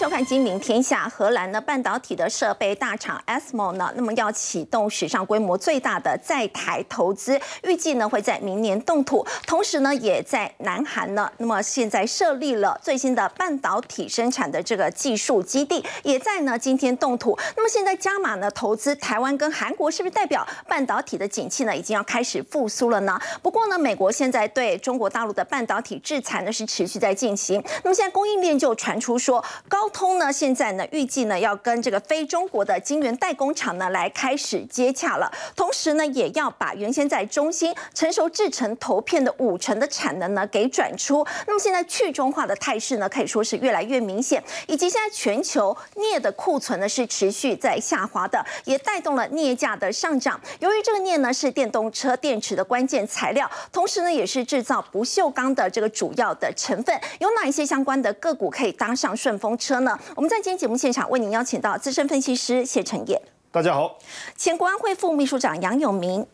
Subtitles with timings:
[0.00, 1.06] 收看《金陵天下》。
[1.10, 9.26] 荷兰的半导体的设备大厂 ASML 呢，那么要启动史上规模最大的在台投资，预计呢会在明年动土。
[9.46, 17.38] 同时呢，也在南韩呢，那么现在设立了最新的半导体生产的这个技术基地，也在呢今天动土。
[17.54, 23.20] 那么现在加码呢投资台湾跟韩国，是不是代表半导体的景气呢已经要开始复苏了呢？
[23.42, 27.62] 不过呢，美国现在对中国大陆的半导体制裁呢是持续在进行。
[27.84, 41.26] 那么现在供应链就传出说，高通呢现在呢预计呢要跟这个非中国的晶圆代工厂呢来开始接洽了，同时呢也要把原先在中芯成熟制成投片的五成的产能呢给转出。
[41.46, 50.40] 那么现在去中化的态势呢可以说是越来越明显，以及现在全球镍的库存呢是持续在下滑的，也带动了镍价的上涨。
[50.60, 59.98] 由于这个镍呢是电动车电池的关键材料，同时呢也是制造不锈钢的这个主要的成分，有哪一些相关的个股可以搭上顺风车呢？
[60.14, 63.98] 我们在今天节目现场为您邀请到资深分析师谢承业，大家好；
[64.36, 66.26] 前国安会副秘书长杨永明，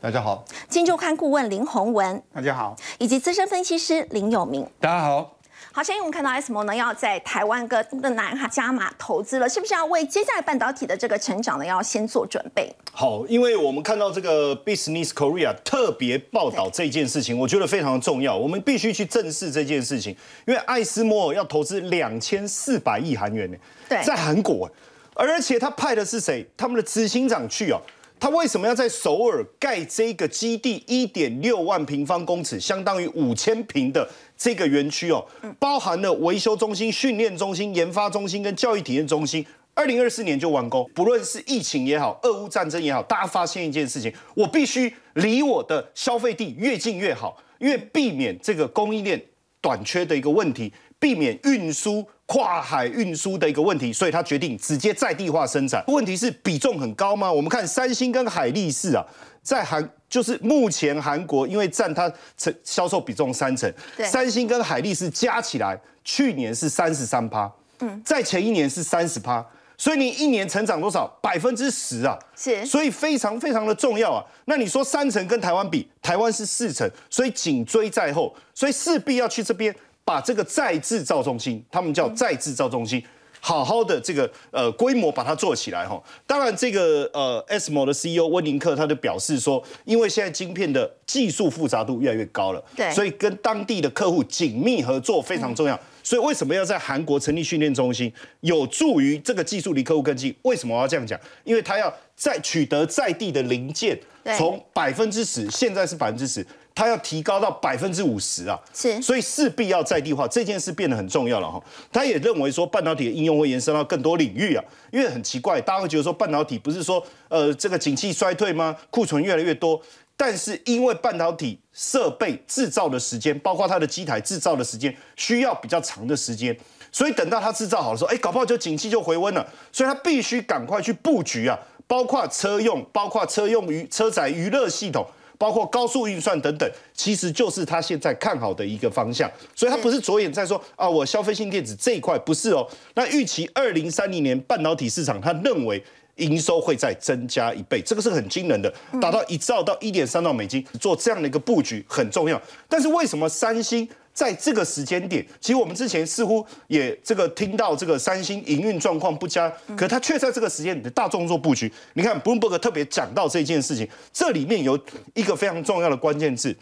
[0.00, 5.36] 大家好；金周刊顾问林宏文，大家好；以及资深分析师林永明，大家好。
[5.80, 12.70] 好，现在我们看到 SMO 呢要在台湾跟的南海加码投资了，是不是要为接下来半导体的这个成长呢要先做准备？
[12.92, 20.14] 好，因为我们看到这个 Business Korea 特别报道这件事情，我觉得非常的重要，我们必须去正视这件事情，
[20.46, 23.56] 因为艾斯摩尔要投资两千四百亿韩元呢，
[23.88, 24.70] 对，在韩国，
[25.14, 26.46] 而且他派的是谁？
[26.58, 27.80] 他们的执行长去哦。
[28.22, 30.84] 他为什么要在首尔盖这个基地？
[30.86, 34.06] 一点六万平方公尺，相当于五千平的
[34.40, 35.22] 这个园区哦，
[35.58, 39.44] 包含了维修中心、训练中心、研发中心跟教育体验中心。
[39.74, 40.88] 二零二四年就完工。
[40.94, 49.22] 不论是疫情也好，俄乌战争也好，大家发现一件事情：我必须离我的消费地越近越好，因为避免这个供应链
[49.60, 52.08] 短缺的一个问题，避免运输。
[52.32, 55.82] 跨海运输的一个问题，所以他决定直接在地化生产。
[55.88, 57.32] 问题是比重很高吗？
[57.32, 59.04] 我们看三星跟海力士啊，
[59.42, 63.72] 在韩就是目前韩国因为占它成销售比重三成，
[64.04, 69.44] 三星跟海力士加起来去年是三十三趴，嗯，在前一年是三十趴，
[69.76, 71.06] 所以你一年成长多少？
[71.22, 74.24] 百分之十啊，是，所以非常非常的重要啊。
[74.44, 79.74] 那你说三成跟台湾比，台湾是四成，所以紧追在后，所以势必要去这边。
[80.02, 83.00] 把这个再制造中心，他们叫再制造中心，
[83.40, 86.00] 好好的这个呃规模把它做起来哈。
[86.26, 95.78] 当然，这个呃 S M O 的 C E O 温宁克他就表示说，因为现在晶片的技术复杂度越来越高了，对，所以跟当地的客户紧密合作非常重要。
[96.02, 100.34] 所以为什么要在韩国成立训练中心，有助于这个技术离客户更近？
[100.42, 101.18] 为什么我要这样讲？
[101.44, 103.98] 因为他要在取得在地的零件，
[104.36, 106.46] 从百分之十，现在是百分之十。
[106.74, 111.62] 它要提高到百分之五十啊，是，所以势必要在地化，这件事变得很重要了哈。
[111.90, 118.76] 他也认为说，半导体的应用会延伸到更多领域啊，因为很奇怪，大家会觉得说，半导体不是说，呃，这个景气衰退吗？
[118.90, 119.80] 库存越来越多，
[120.16, 126.56] 但是因为半导体设备制造的时间，包括它的机台制造的时间，需要比较长的时间，
[126.92, 131.58] 所以等到它制造好的时候，哎，搞不好就景气就回温了，所以它必须赶快去布局啊，
[131.90, 135.04] 包括车用，包括车用娱车载娱乐系统。
[135.40, 139.26] 包括高速运算等等，其实就是他现在看好的一个方向，
[139.56, 142.68] 所以他不是着眼在说啊，我消费性电子这一块不是哦。
[142.92, 145.82] 那预期二零三零年半导体市场，他认为
[146.20, 152.40] 营收会再增加一倍，这个是很惊人的，达到一兆到一点三兆美金，做这样的一个布局很重要。
[152.68, 153.88] 但是为什么三星？
[154.12, 161.72] 在这个时间点，其实我们之前似乎也这个听到这个三星营运状况不佳，可它却在这个时间点的大众做布局。
[161.94, 164.78] 你看，Bloomberg 特别讲到这件事情，这里面有
[165.14, 166.54] 一个非常重要的关键字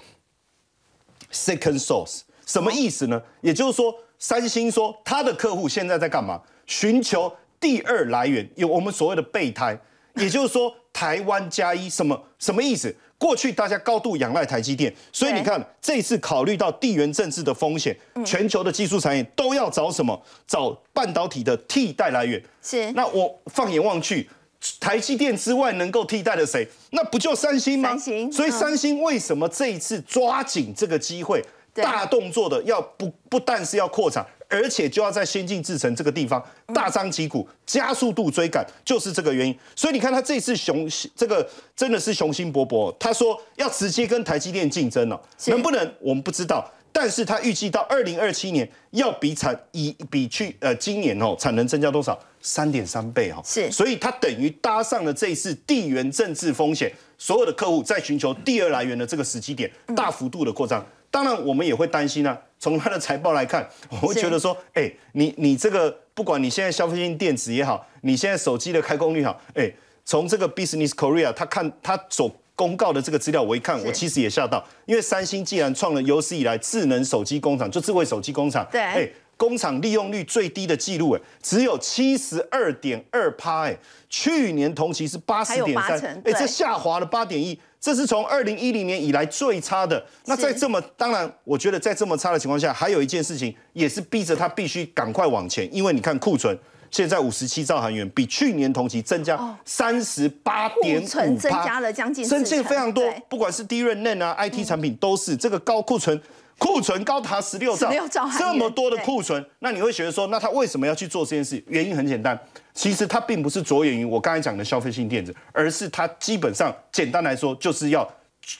[1.32, 2.20] ：second source。
[2.46, 3.20] 什么意思呢？
[3.40, 6.40] 也就是说，三星说他的客户现在在干嘛？
[6.66, 9.78] 寻求第二来源，有我们所谓的备胎，
[10.14, 12.94] 也就是说，台湾加一什么什么意思？
[13.18, 20.22] 过去大家高度仰赖台积电，所以你看这次考虑到地缘政治的风险，全球的技术产业都要找什么？
[20.46, 22.40] 找半导体的替代来源。
[22.62, 22.92] 是。
[22.92, 24.30] 那我放眼望去，
[24.78, 26.64] 台积电之外能够替代的谁？
[26.90, 27.88] 那不就三星吗？
[27.88, 28.30] 三星。
[28.30, 31.44] 所以三星为什么这一次抓紧这个机会，
[31.74, 34.24] 大动作的要不不但是要扩产。
[34.48, 36.42] 而且就要在先进制程这个地方
[36.74, 39.56] 大张旗鼓、加速度追赶，就是这个原因。
[39.76, 42.94] 所以你看他这次雄这个真的是雄心勃勃。
[42.98, 46.70] 他说要直接跟台积电竞争了，能不能我们不知道。
[46.90, 52.18] 但是他预计到二零二七年要比产以比去呃今年哦产能增加多少？
[52.40, 53.42] 三点三倍哈。
[53.44, 60.84] 是，所以他等于搭上了这一次地缘政治风险，所有的客户在寻求第二来源的这个时机点，大幅度的扩张。
[61.10, 62.38] 当然我们也会担心啊。
[62.60, 63.68] 从它的财报来看，
[64.02, 69.72] 我会觉得说，哎，你你这个不管你现在消费性电子也好，你现在手机的开工率好，哎，
[70.04, 79.08] 从这个 Business Korea 他看他所公告的这个资料，我一看，我其实也吓到，因为三星既然创了有史以来智能手机工厂，就智慧手机工厂，对，哎。
[79.38, 83.78] 工厂利用率最低的记录，哎，只有七十二点二趴，哎，
[84.10, 90.04] 去年同期是八十点三，哎，这下滑了八点一，这是从二零一零年以来最差的。
[90.24, 96.58] 那在这么，当然，我觉得在这么差的情况下，还有一件事情也是逼着他必须赶快往前，因为你看库存
[96.90, 106.20] 现在五十七兆韩元，比去年同期增加三十八点五增加了将近增进非常多，不管是低润嫩啊，IT 产品都是这个高库存。
[106.58, 107.90] 库存高达十六兆，
[108.36, 111.62] 这么多的库存，那你会觉得说，那他为什么要去做这件事？
[111.68, 112.38] 原因很简单，
[112.74, 118.08] 其实它并不是着眼于我刚才讲的消费性电子，而是它基本上简单来说，就是要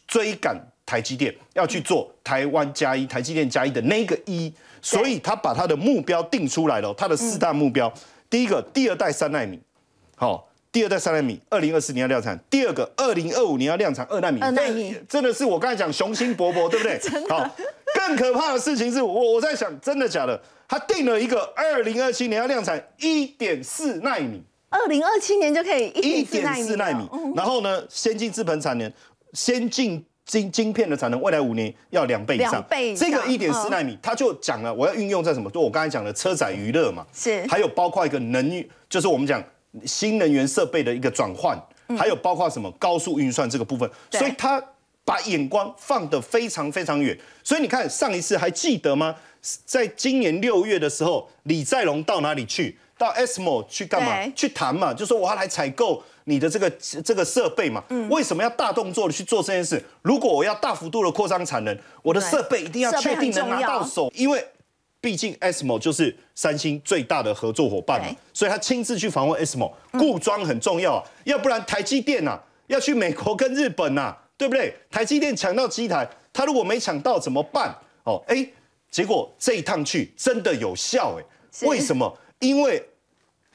[0.07, 0.57] 追赶
[0.87, 7.93] 台积电，要去做台湾加一、台积电加一的那个一，所以他把他的目标定出来了，他的四大目标，
[8.31, 9.59] 第一个，第二代三纳米，
[10.15, 10.47] 好。
[10.71, 14.39] 第二代三纳米，二零二四年要量产；第二个，二零二五年要量产二纳米。
[14.39, 17.01] 二纳米真的是我刚才讲雄心勃勃，对不对？
[17.27, 17.57] 好，
[18.09, 20.41] 更可怕的事情是我我在想，真的假的？
[20.67, 27.07] 他定了一个二零二七年要量产一点四纳米，二零二七年就可以一点四纳米。
[27.37, 28.91] 然后呢，先进制程产能、
[29.35, 32.63] 先进晶晶片的产能，未来五年要两倍以上。
[32.69, 35.51] 倍这个一点四纳米，他就讲了，我要运用在什么？
[35.51, 39.43] 就我刚才讲的车载娱乐嘛，是，还有包括一个能源，就是我们讲。
[39.85, 41.57] 新能源设备的一个转换，
[41.97, 44.61] 还有包括什么高速运算这个部分，所以他
[45.09, 47.19] 把眼光放得非常非常远。
[47.43, 49.15] 所以你看上一次还记得吗？
[49.65, 52.77] 在今年六月的时候，李在龙到哪里去？
[52.99, 54.31] 到 SMO 去干嘛？
[54.37, 56.69] 去谈嘛，就说我要来采购你的这个
[57.03, 57.83] 这个设备嘛。
[58.11, 59.83] 为什么要大动作的去做这件事？
[60.03, 64.45] 如果我要大幅度的扩张产能，我的设备一定要确定能拿到手，因为。
[65.01, 74.75] 毕竟 SMO 就是三星最大的合作伙伴嘛，所以他亲自去访问 SMO，固装很重要啊，要不然台积电呐要去美国跟日本呐，对不对？
[74.91, 77.77] 台积电抢到机台，他如果没抢到怎么办？
[78.05, 78.49] 哦，哎，
[78.91, 82.17] 结果这一趟去真的有效哎，为什么？
[82.39, 82.83] 因为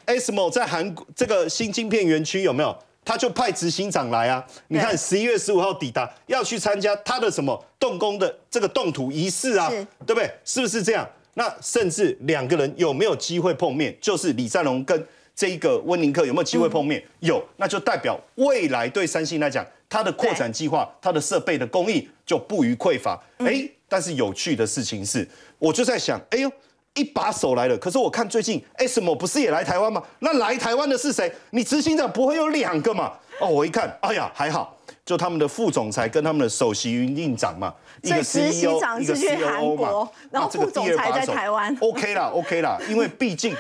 [0.05, 2.77] SMO 在韩国这个新晶片园区有没有？
[3.05, 9.69] 他就派执行长来啊，你看十一月十五号抵达，要去参加他的什么动工的这个动土仪式啊，
[10.05, 10.31] 对不对？
[10.45, 11.05] 是不是这样？
[11.33, 13.93] 那甚至两个人有没有机会碰面？
[13.99, 17.03] 就是李在龙跟这一个温宁克有没有机会碰面？
[17.19, 23.15] 有，那就代表未来对三星来讲，它的扩展计划、它的设备的供应就不予匮乏。
[23.37, 25.27] 哎，但是有趣的事情是，
[25.59, 26.51] 我就在想，哎呦，
[26.95, 27.77] 一把手来了。
[27.77, 30.01] 可是我看最近 SMO 不是也来台湾吗？
[30.17, 31.31] 那来台湾的是谁？
[31.51, 33.13] 你执行长不会有两个嘛？
[33.39, 34.75] 哦，我一看，哎呀，还好，
[35.05, 37.71] 就他们的副总裁跟他们的首席营运长嘛。
[38.01, 43.55] 一个 CEO，一个 COO 嘛，然后副总裁在台湾，OK 啦，OK 啦，因为毕竟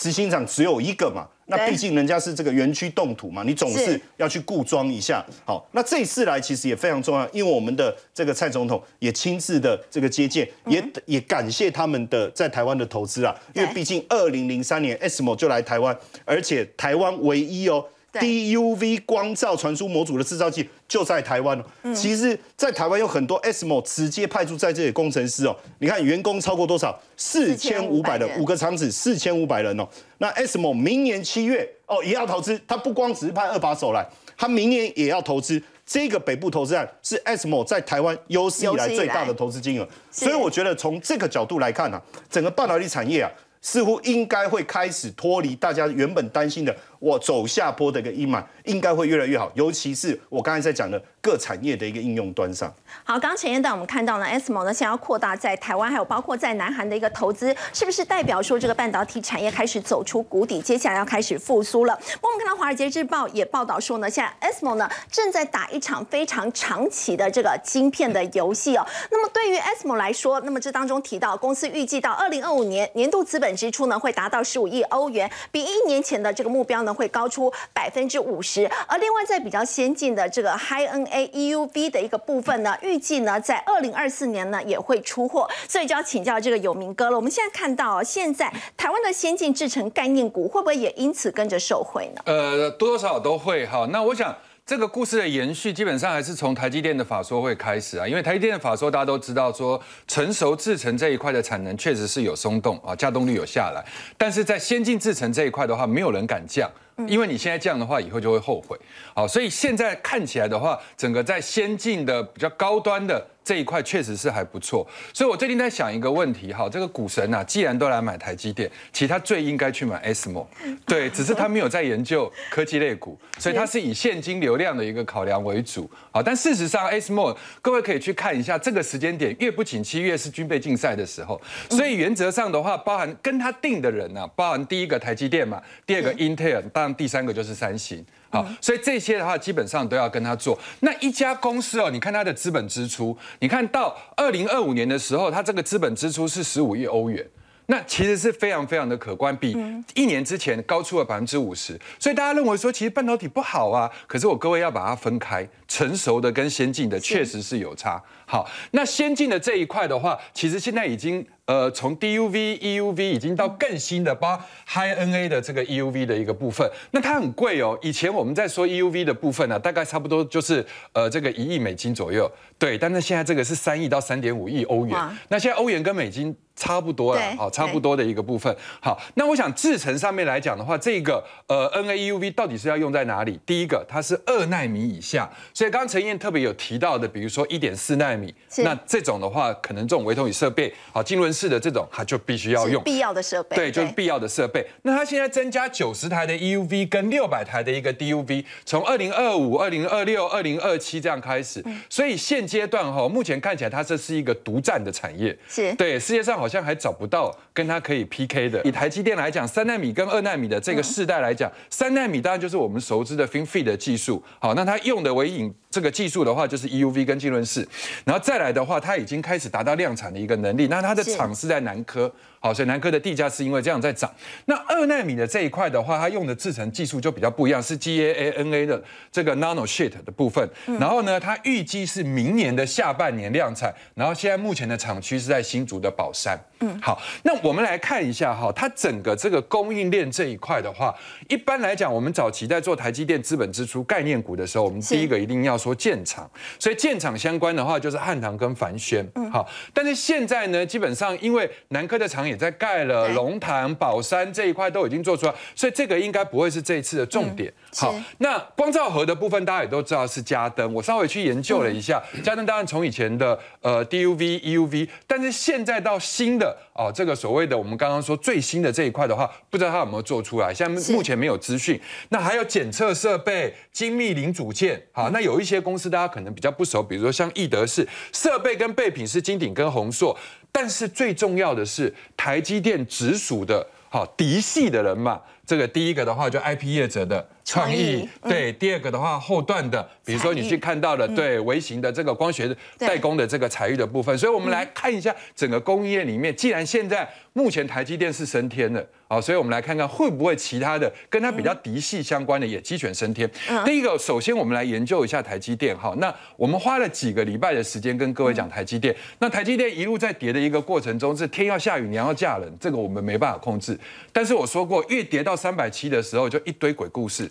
[0.00, 5.22] 执行长只有一个嘛，那毕竟人家是这个园区动土嘛，你总是要去固装一下。
[5.44, 15.94] 好，那这一次来其实也非常重要，因为我们的这个蔡总统也亲自的这个接见，也也感谢他们的在台湾的投资啊，因为毕竟二零零三年 SMO 就来台湾，
[16.24, 17.84] 而且台湾唯一哦。
[18.12, 21.94] DUV 光照传输模组的制造器就在台湾哦。
[21.94, 25.56] 其实，在台湾有很多 SMO 直接派驻在这里工程师哦。
[25.78, 26.98] 你看，员工超过多少？
[27.16, 29.86] 四千五百人，五个厂子，四千五百人哦。
[30.18, 34.04] 那 SMO 明年七月哦也要投资，他不光只是派二把手来，
[34.36, 35.62] 他明年也要投资。
[35.86, 39.88] 这个北部投资案是 SMO 在台湾有史以来最大的投资金额。
[40.10, 43.30] 所以我觉得从这个角度来看啊，整个半导体产业啊。
[43.62, 49.50] 似乎应该会开始脱离大家原本担心的我走下坡的一个阴霾，应该会越来越好。
[49.54, 52.72] 尤其是我刚才在讲的各产业的一个应用端上。
[53.02, 61.98] 好，刚刚前一段我们看到呢，SMO 呢想要扩大在台湾，还有包括在南韩的一个投资，是不是代表说这个半导体产业开始走出谷底，接下来要开始复苏了？
[62.20, 68.86] 我们看到《华尔街日报》也报道说呢，现在 SMO 呢正在打一场非常长期的这个晶片的游戏哦。
[69.10, 78.70] 那么对于 SMO 来说，那么这当中提到公司预计到二零二五年年度资本支出呢会达到十五亿欧元，比一年前的这个目标呢会高出百分之五十。
[78.86, 85.48] 而另外在比较先进的这个 High NA EUV 的一个部分呢，预计呢在二零二四年呢也会出货。
[85.68, 87.16] 所以就要请教这个有名哥了。
[87.16, 92.22] 我们现在看到现在台湾的先进制程概念股会不会也因此跟着受惠呢？
[92.26, 93.86] 呃，多少少都会哈。
[93.90, 94.34] 那我想。
[94.70, 103.84] 这个故事的延续，基本上还是从台积电的法说会开始啊，因为台积电的法说大家都知道，说成熟制程这一块的产能确实是有松动啊，稼动率有下来，
[104.16, 106.70] 但是在先进制程这一块的话，没有人敢降，
[107.08, 108.78] 因为你现在降的话，以后就会后悔。
[109.12, 113.26] 好，所以现在看起来的话，整个在先进的比较高端的。
[113.50, 114.86] 这一块确实是还不错。
[115.12, 120.46] 所以我最近在想一个问题，哈，这个股神啊，既然都来买台积电，其实他最应该去买 SMO，
[120.86, 125.90] 对，只是他没有在研究科技类股， 所以他是以现金流量的一个考量为主。
[126.12, 131.40] 好，但事实上 SMO，各位可以去看一下，这个时间点越不景气，越是军备竞赛的时候。
[131.70, 138.06] 所以原则上的话，包含跟他定的人呢，包含第一个台积电嘛，第二个 Intel，当然第三个就是三星。
[138.30, 140.58] 好，所以这些的话基本上都要跟他做。
[140.80, 147.28] 那一家公司哦，你看它的资本支出，你看到二零二五年的时候，它这个资本支出是十五亿欧元，
[147.66, 149.56] 那其实是非常非常的可观，比
[149.94, 151.78] 一年之前高出了百分之五十。
[151.98, 158.00] 所以大家认为说，其实半导体不好啊，可是我各位要把它分开，成熟的跟先进的确实是有差。
[158.30, 161.26] 好，那先进的这一块的话，其实现在已经。
[161.46, 167.76] 呃，从 DUV、EUV 已经到更新的，包 High NA 的这个 EUV 的一个部分，那它很贵哦。
[167.82, 172.78] 以前我们在说 EUV 的部分呢，大概差不多就是呃这个一亿美金左右，对。
[172.78, 174.96] 但是现在这个是三亿到三点五亿欧元，
[175.26, 178.54] 那现在欧元跟美金差不多了，好，差不多的一个部分。
[178.80, 183.40] 好，那我想制程上面来讲的话，这个呃 NA EUV 到底是要用在哪里？
[183.44, 188.19] 第一个，它是二纳米以下，所以刚刚陈燕特别有提到的，比如说一点四纳米，
[188.58, 191.30] 那这种的话，可能这种微通宇设备，好，金轮。
[191.30, 192.82] 式的，这种它就必须要用。
[192.82, 194.66] 必要的设备，对，就是必要的设备。
[194.82, 201.64] 那它现在增加九十台的 EUV 跟六百台的一个 DUV，从二零二五、二零二六、二零二七这样开始。
[201.88, 205.72] 所以现阶段哈，目前看起来它这是一个独占的产业，是。
[205.74, 208.60] 对世界上好像还找不到跟它可以 PK 的。
[208.64, 217.66] 以台积电来讲，三纳米跟二纳米的这个世代来讲，三纳米当然就是我们熟知的 FinFET 的技术，好，那它用的为引这个技术的话，就是 EUV 跟浸润式，
[218.04, 221.30] 然后再来的话，它已经开始达到量产的一个能力，那它的厂。
[221.32, 222.12] 是在南科，
[222.42, 224.10] 好，所以南科的地价是因为这样在涨。
[224.46, 228.82] 那二纳米的这一块的话，它用的制程技术就比较不一样，是 GAA-NA 的
[229.12, 230.48] 这个 Nano Sheet 的部分。
[230.78, 233.74] 然后呢，它预计是明年的下半年量产。
[233.94, 236.38] 然后现在目前的厂区是在新竹的宝山。
[236.60, 240.94] 嗯，好，那我们来看一下哈，它整个这个供应链这一块的话，
[241.28, 246.30] 一般来讲，我们早期在做台积电资本支出概念股的时候，我们第一个一定要说建厂。
[246.58, 249.06] 所以建厂相关的话，就是汉唐跟凡轩。
[249.14, 257.52] 嗯，好，但是现在呢，基本上因为南科的厂也在盖了，龙潭、宝山这一块都已经做出来，所以这个应该不会是这一次的重点。
[257.76, 271.80] 好，那光照盒的部分大家也都知道是嘉登，我稍微去研究了一下，嘉登当然从以前的呃 DUV、EUV，但是现在到新的哦，这个所谓的我们刚刚说最新的这一块的话，不知道它有没有做出来，现在目前没有资讯。
[272.08, 280.16] 那还有检测设备、精密零组件，好，那有一些公司大家可能比较不熟，比如说像易德士，设备跟备品是金鼎跟宏硕，
[280.52, 285.20] 但是最重要的是台积电直属的，好嫡系的人嘛。
[285.46, 294.16] 这个第一个的话，就 IP 业者的创意，对；第二个的话，后段的，比如说你去看到了，对微型的这个光学代工的这个彩玉的部分。
[294.16, 303.28] 所以，我们来看一下整个供应链里面，既然现在目前台积电是升天的，好，所以我们来看看会不会其他的跟它比较嫡系相关的也鸡犬升天。
[303.64, 308.94] 第一个，首先我们来研究一下台积电，哈，那我们花了几个礼拜的时间跟各位讲台积电。
[309.18, 313.76] 那台积电一路在跌的一个过程中，是天要下雨娘要嫁人，这个我们没办法控制。
[314.12, 315.36] 但是我说过，越跌到。
[315.40, 317.26] 三百七的时候就一堆鬼故事，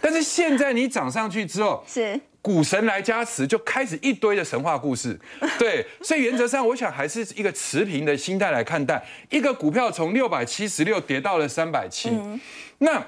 [0.00, 5.18] 但是现在你涨上去之后， 是股神来加持，就开始一堆的神话故事。
[5.58, 12.10] 对，所以原则上我想还是一个持平的心态来看待，一个股票从六百七十六跌到了三百七，
[12.78, 13.02] 那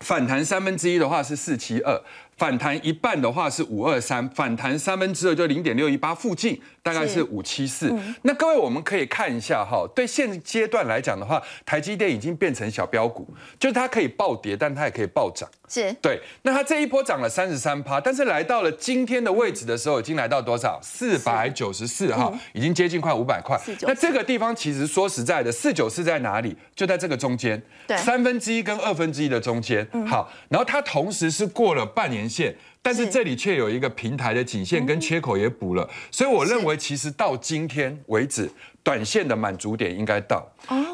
[0.00, 2.02] 反弹三分之一的话是四七二。
[2.36, 7.92] 反弹一半的话是五二三，反弹三分之二就零点六一八附近，大概是五七四。
[8.22, 13.26] 那各位我们可以看一下哈，对现阶段来讲的话，台积电已经变成小标股，
[13.58, 15.48] 就是它可以暴跌，但它也可以暴涨。
[15.68, 16.20] 是对。
[16.42, 20.78] 那它这一波涨了三十三趴，但是来到了今天的位置的时候，已经来到多少？
[20.80, 23.60] 四百九十四哈，已经接近快五百块。
[23.82, 26.56] 那这个地方其实说实在的，四九四在哪里？
[26.76, 27.60] 就在这个中间，
[27.96, 29.84] 三分之一跟二分之一的中间。
[30.06, 32.26] 好，然后它同时是过了半年。
[32.26, 32.54] 线，
[32.86, 38.48] 但是这里却有一个平台的颈线跟缺口也补了，所以我认为其实到今天为止。
[38.86, 40.46] 短线的满足点应该到，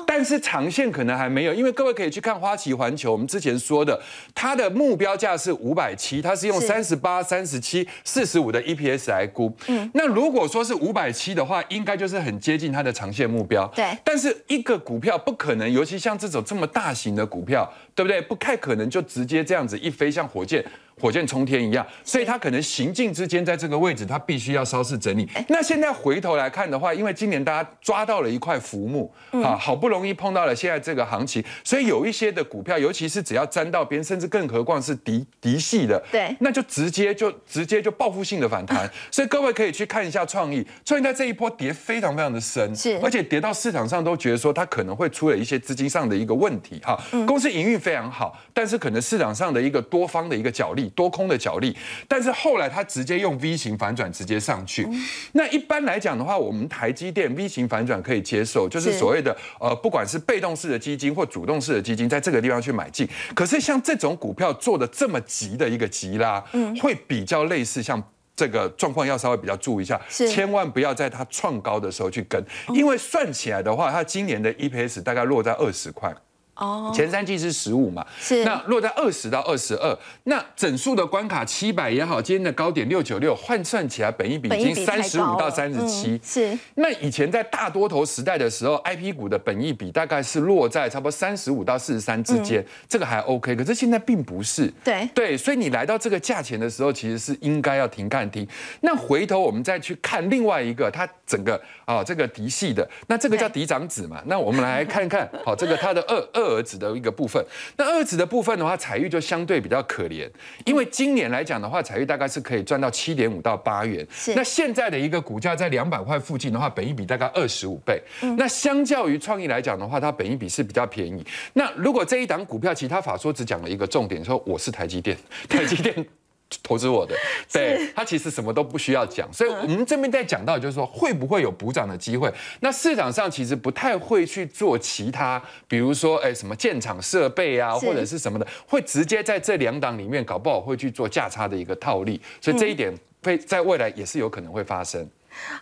[0.07, 4.01] 但是长线可能还没有，因为各位可以去看花旗环球，我们之前说的，
[4.35, 9.55] 它的目标价是五百七，它是用三十八、三十七、四十五的 EPS 来估。
[9.67, 13.71] 嗯，那如果说是五百七的话，应该就是很接近它的长线目标。
[13.77, 18.23] 对，但是一个股票不可能，尤其像这种这么大型的股票，对不对？
[18.23, 20.65] 不太可能就直接这样子一飞，像火箭
[21.03, 25.29] 火箭冲天一样，所以它可能行进之间在这个位置，它必须要稍事整理。
[25.49, 27.69] 那现在回头来看的话，因为今年大家。
[27.83, 38.89] 抓到了一块浮木啊，好不容易碰到了现在这个行情，所以有一些的股票，尤其是只要沾到边，甚至更何况是嫡嫡系的，对，那就直接就直接就报复性的反弹。
[39.11, 46.97] 所以各位可以去看一下创意，创意在这一波跌非常非常的深，是，而且跌到市场上都觉得说它可能会出了一些资金上的一个问题哈。
[47.27, 54.89] 公司营运非常好，但是可能市场上的一个多方的一个角力，多空的角力，但是后来它直接用 V 型反转直接上去。
[55.33, 63.09] 那一般来讲的话，我们台积电 V 型反转可以接受，就是所谓的呃，不管是被动式的基金或主动式的基金，在这个地方去买进。
[63.35, 68.03] 可是像这种股票做的这么急的一个急拉，嗯，会比较类似像
[68.35, 72.43] 这个状况，要稍微比较注意一下，千万不要在它创高的时候去跟，
[72.75, 76.15] 因为算起来的话，它今年的 EPS 大概落在二十块。
[76.55, 78.45] 哦，前三季是十五嘛，是。
[78.45, 86.57] 那落在二十到二十二，那整数的关卡七百也好，今天的高点六九六，换算起来，本一比已经三十五到三十七，是。
[86.75, 95.09] 那以前在大多头时代的时候，I P 股的本一比大概是落在差不多三十五到四十三之间，这个还 OK，可是现在并不是，对。
[95.15, 98.47] 对，所以你来到这个价钱的时候，其实是应该要停看停。
[98.83, 101.61] 那回头我们再去看另外一个，它整个
[101.97, 106.53] 啊这个嫡系的，那这个叫嫡长子嘛，那我们来看看，好，这个他的二二。
[106.53, 107.43] 儿子的一个部分，
[107.79, 110.29] 那二子的部分的话，彩玉就相对比较可怜，
[110.67, 114.07] 因为今年来讲的话，彩玉大概是可以赚到七点五到八元。
[114.37, 118.03] 那现在的一个股价在两百块附近的话，本益比大概二十五倍。
[118.37, 121.25] 那相较于创意来讲的话，它本益比是比较便宜。
[121.55, 125.17] 那如果这一档股票，其他法说只讲了一个重点，说我是台积电，
[125.49, 126.22] 台积电。
[126.63, 127.15] 投资我的，
[127.53, 132.33] 对他其实什么都不需要讲，所以我们这边在讲到就是说会不会有补涨的机会？
[132.61, 142.93] 那市场上其实不太会去做其他，比如说哎什么建厂设备啊，或者是什么的，会直接在这两档里面搞不好会去做价差的一个套利，所以这一点
[143.23, 145.09] 会在未来也是有可能会发生。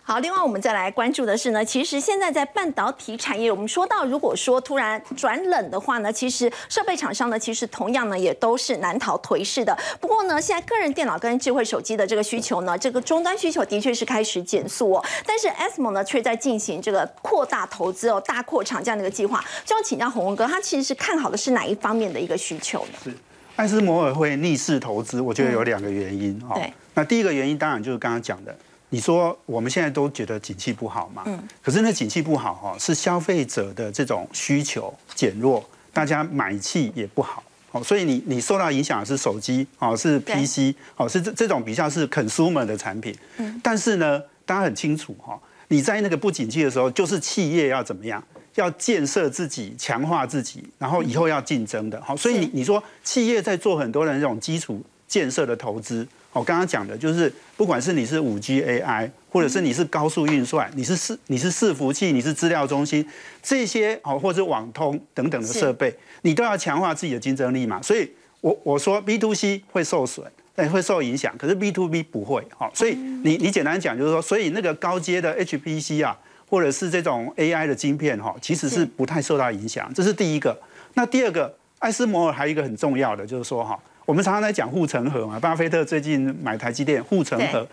[0.03, 9.77] 好，另外我们再来关注的是呢，其实现在在半导体产业，我们说到如果说突然转冷的话呢，其实设备厂商呢，其实同样呢也都是难逃颓势的。
[9.99, 15.05] 不过呢，现在个人电脑跟智慧手机的这个需求呢，这个终端需求的确是开始减速哦。
[15.25, 19.43] 但是 ASML 呢却在进行这个扩大投资哦，大扩厂这样的一个计划。
[19.65, 22.91] 就要请教洪文哥，他其实是看好的是哪一方面的一个需求呢？
[23.03, 23.13] 是
[23.55, 26.55] 艾斯摩尔会逆势投资，我觉得有两个原因哈。
[26.55, 28.55] 对，那第一个原因当然就是刚刚讲的。
[28.93, 31.23] 你说我们现在都觉得景气不好嘛？
[31.25, 31.41] 嗯。
[31.63, 37.41] 可是那景气不好哈，是消费者的这种需求减弱，大家买气也不好。
[37.71, 43.15] 哦，所以你你受到影响的是手机哦，是 PC 哦，是这这种比较是 consumer 的产品。
[43.37, 43.59] 嗯。
[43.63, 48.21] 但是呢，大家很清楚哈，你在那个不景气的时候，就是企业要怎么样，
[48.55, 52.01] 要建设自己，强化自己，然后以后要竞争的。
[52.01, 56.05] 好，所以你你说企业在做很多的那种基础建设的投资。
[56.33, 63.05] 我刚刚讲的就是，不管是你是五 G AI，或者是你是高速运算，你是伺你是伺服器，你是资料中心，
[63.43, 67.81] 这些哦，或者网通等等的设备，你都要强化自己的竞争力嘛。
[67.81, 72.41] 所以，我我说 B to C 会受损，哎，会受影响，可是 B to B 不会。
[72.57, 76.17] 好，所以你你简单讲就是说，所以那个高阶的 HPC 啊，
[76.49, 79.93] 或者是这种 AI 的晶片哈，其实是不太受到影响。
[79.93, 80.57] 这是第一个。
[80.93, 83.77] 那第二个，艾斯摩尔还有一个很重要的就是说哈。
[84.11, 87.65] 我们常常在讲护城河嘛，巴菲特最近买台积电护城河，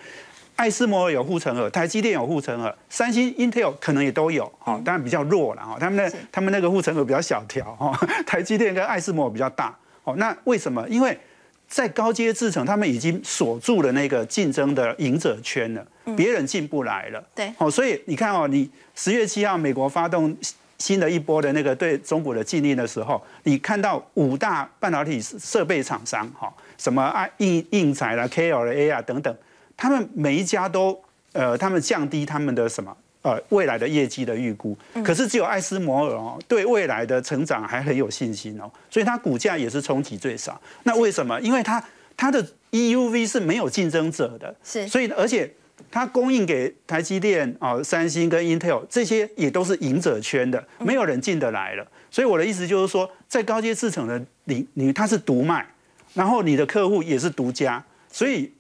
[0.54, 7.92] 艾斯摩尔有护城河，台积电有护城河，三星、Intel 可能也都有，哈，当然比较弱了哈，他们那他们那个护城河比较小条哈，
[8.24, 10.88] 台积电跟艾斯摩尔比较大，哦，那为什么？
[10.88, 11.18] 因为
[11.66, 15.84] 在高阶制程，他们已经锁住了那个竞争的赢者圈了，
[16.16, 20.36] 别人进不来了，对，哦，所以你看哦，你十月七号美国发动。
[20.78, 29.36] 新的一波的那个对中国的禁令的时候，你看到五大半导体设备厂商，哈，什么啊印印材啦、KLA 啊等等，
[29.76, 30.96] 他们每一家都
[31.32, 40.60] 呃，他们降低他们的什么呃未来的业绩的预估，可是只有爱斯摩尔哦，对未来的成长还很有信心哦，所以它股价也是冲击最少。
[40.84, 41.40] 那为什么？
[41.40, 41.82] 因为它
[42.16, 45.52] 它的 EUV 是没有竞争者的，是，所以而且。
[45.90, 51.86] 它供应给台积电、哦、三星跟 Intel 这些也都是赢者圈的，没有人进得来了。
[52.10, 55.66] 所以我的意思就是说，在高阶制程的你你它是独卖，
[56.14, 58.52] 然后你的客户也是独家，所以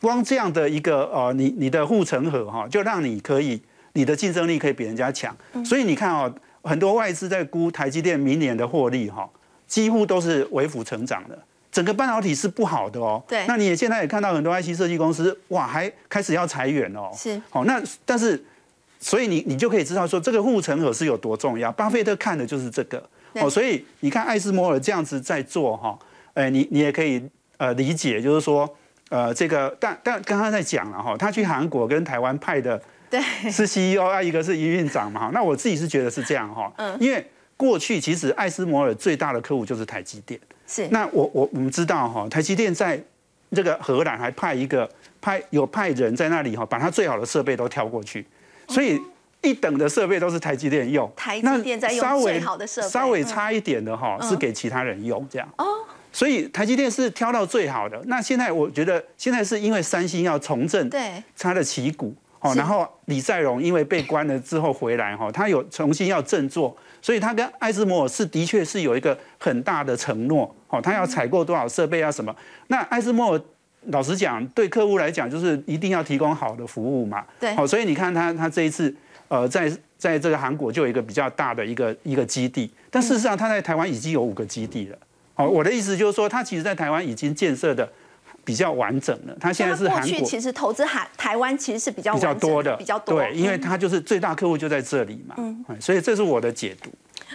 [0.00, 3.60] 光这样的一个呃，你你的护城河哈，就让你可以
[3.94, 5.36] 你的竞争力可以比人家强。
[5.64, 9.28] 所以你看哦，很多外资在估台积电明年的获利哈，
[9.66, 11.38] 几乎都是微幅成长的。
[11.72, 18.44] 整个半导体是不好的哦，对，那你也现在也看到很多 IC 设计公司，哇，还开始要裁员哦，是，好，那但是，
[19.00, 21.72] 所以你你就可以知道说这个护城河是有多重要。
[21.72, 23.02] 巴菲特看的就是这个，
[23.40, 25.98] 哦，所以你看艾斯摩尔这样子在做哈，
[26.34, 27.22] 哎，你你也可以
[27.56, 28.68] 呃理解，就是说，
[29.08, 33.18] 呃，这个但但刚刚在讲了哈，他去韩国跟台湾派的对，
[33.50, 35.30] 是 CEO 啊，一个是营运长嘛。
[35.32, 40.38] 那我自己是觉得是这样哈，嗯，因为过去其实艾斯摩尔最大的客户就是台积电，
[40.72, 40.88] 是。
[40.88, 42.98] 那我我我们知道哈，台积电在
[43.52, 44.88] 这个荷兰还派一个
[45.20, 48.26] 派有派人在那里哈，把他最好的设备都挑过去，
[48.68, 48.98] 所以
[49.42, 55.48] 一等的设备都是台积电用，台积电在用最好的设备，稍微差一点的哈是给其他人用这样。
[55.58, 55.66] 哦。
[56.14, 57.98] 所以台积电是挑到最好的。
[58.04, 60.90] 那现在我觉得现在是因为三星要重振
[61.38, 72.34] 它的旗鼓哦，然后李在镕因为被关了之后回来哈，他有重新要振作，所以他跟艾斯摩尔是的确是有一个很大的承诺哦，他要采购多少设备啊什么。
[72.68, 73.42] 那艾斯摩尔
[73.86, 77.24] 老实讲，对客户来讲就是一定要提供好的服务嘛。
[77.40, 77.52] 对。
[77.56, 78.94] 好，所以你看他他这一次
[79.26, 84.96] 呃在在这个韩国就有一个比较大的一个一个基地，但事实上他在台湾已经有五个基地了。
[85.34, 87.90] 哦，我的意思就是说，他其实，在台湾已经建设的
[88.44, 89.36] 比较完整了。
[89.40, 93.20] 他现在是韩国，其实投资韩台湾其实是比较比较多的，比较多。
[93.20, 95.34] 对，因为他就是最大客户就在这里嘛。
[95.38, 96.90] 嗯，所以这是我的解读。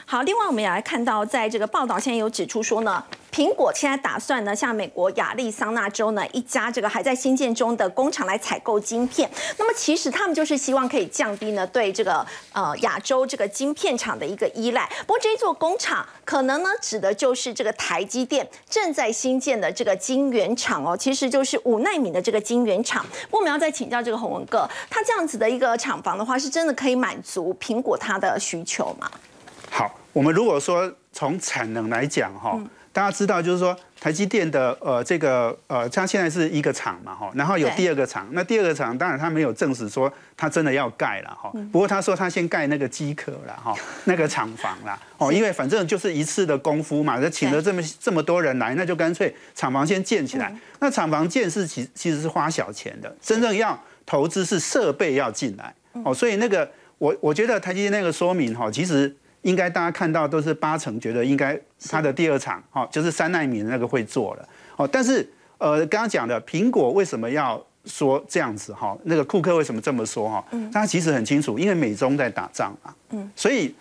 [0.09, 9.29] 好，另外我们也来看到，在这个报道现在有指出说呢，苹果现在打算呢，向美国亚利桑那州呢一家这个还在新建中的工厂来采购晶片。
[9.57, 14.89] 那么其实他们就是希望可以降低呢对这个呃亚洲这个晶片厂的一个依赖。
[15.01, 23.05] 不过这一座工厂可能呢指的就是这个台积电正在新建的这个晶圆厂哦，其实就是五纳米的这个晶圆厂。
[23.25, 29.11] 不过我们要再请教这个洪文哥，他这样子的一个厂房的话，是真的可以满足苹果它的需求吗？
[30.17, 32.59] 好，我们如果说从产能来讲哈，
[32.91, 43.75] 大家知道就是说台积电的呃这个呃，它现在是一个厂嘛哈，然后有第二个厂，那第二个厂当然它没有证实说它真的要盖了哈，不过他说他先盖那个机壳了哈，
[44.05, 50.55] 那个厂房啦哦，因为反正就是一次的功夫嘛，就请了这么这么多人来，那就干脆厂房先建起来。
[50.79, 55.73] 那厂房建是其其实是花小钱的，真正要投资是设备要进来。
[56.03, 59.15] 哦，所以那个我我觉得台积电那个说明哈，其实。
[59.41, 64.87] 应该大家看到都是八成觉得应该它的第二场哦，就是三纳米的那个会做了哦。
[64.87, 68.97] 但是呃，刚刚讲的苹果为什么要说这样子哈？
[69.03, 70.45] 那个库克为什么这么说哈？
[70.51, 73.73] 嗯，他其实很清楚，因为美中在打仗啊，嗯，所以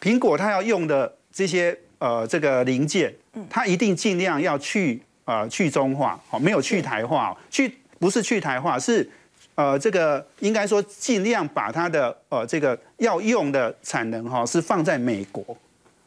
[0.00, 9.08] 苹果它要用的这些呃这个零件，嗯，它一定尽量要去呃去中化，哦，没有去台化，去不是去台化是。
[9.56, 15.44] 呃，这个应该说尽量把它的呃这个要用的产能哈是放在美国，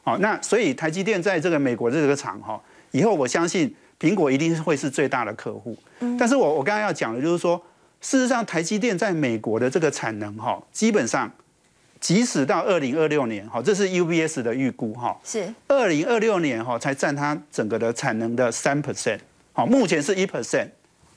[0.04, 5.78] 好，那所以台积电在这个美国这个厂哈，以后我相信苹果一定是会是最大的客户。
[6.20, 7.60] 但是我我刚刚要讲的就是说，
[8.02, 11.32] 事实上台积电在美国的这个产能哈，基本上
[12.00, 19.20] 即使到二零二六年哈，这是 UBS 的预估哈，是二零二六年哈才占它整个的产能的三 percent，
[19.54, 20.68] 好，目前是一 percent。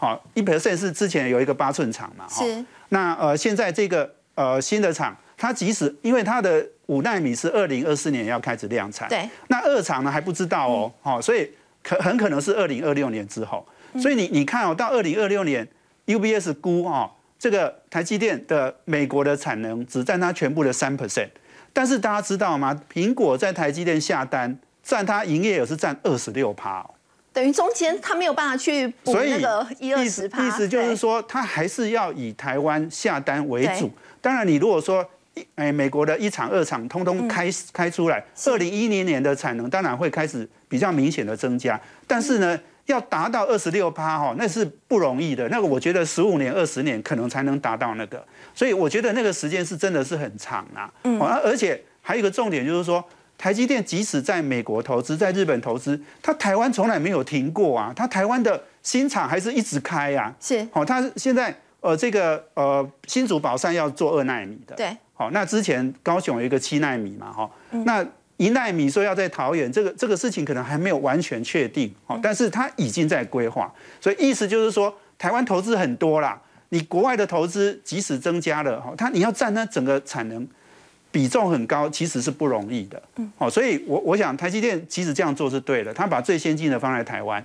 [0.03, 2.65] 好，一 percent 是之前有一个八寸厂嘛，是。
[2.89, 9.27] 那呃，现在这个呃新的厂，它即使因为它的五纳米是二零二四年要开始量产，对。
[9.49, 11.51] 那二厂呢还不知道哦，好，所以
[11.83, 13.67] 可很可能是二零二六年之后。
[13.99, 15.67] 所以你你看哦，到二零二六年
[16.05, 21.31] ，UBS 估哦，这个台积电的美国的产能只占它全部的三 percent，
[21.73, 22.79] 但是大家知道吗？
[22.93, 26.91] 苹果在台积电下单占它营业额是占二十六趴哦。
[27.33, 33.91] 等于中间他没有办法去补那个一二十趴，意思就是说，他还是要以台湾下单为主。
[34.21, 35.09] 当然，你如果说，
[35.55, 41.81] 哎，美国的一厂、二厂通通开开出来，二零一零年的产能当然会开始比较明显的增加。
[42.07, 45.49] 但是呢，要达到二十六趴哈，那是不容易的。
[45.49, 50.93] 那个我觉得十五年、二十年可能才能达到那个，所以我觉得那个时间是真的是很长啊。
[51.05, 53.05] 嗯，而且还有一个重点就是说。
[53.39, 57.91] 台积电即使在美国投资，在日本投资，它台湾从来没有停过啊！
[57.97, 60.31] 它台湾的新厂还是一直开呀。
[60.39, 64.77] 是，好，它现在呃这个呃新竹宝山要做二纳米的。
[64.77, 64.97] 对。
[65.15, 67.51] 好，那之前高雄有一个七纳米嘛，哈，
[67.85, 68.05] 那
[68.39, 76.41] 一纳米说要在桃园，这个这个事情可能还没有完全确定，好，但是它已经在规划，所以意思就是说，台湾投资很多啦，
[76.71, 80.49] 你国外的投资即使增加了，哈，它你要占它整个产能。
[81.13, 83.03] 比重很高，其实是不容易的。
[83.17, 87.45] 嗯，好，所以我我想台积电其实这样做是对的，他把最先进的放在台湾，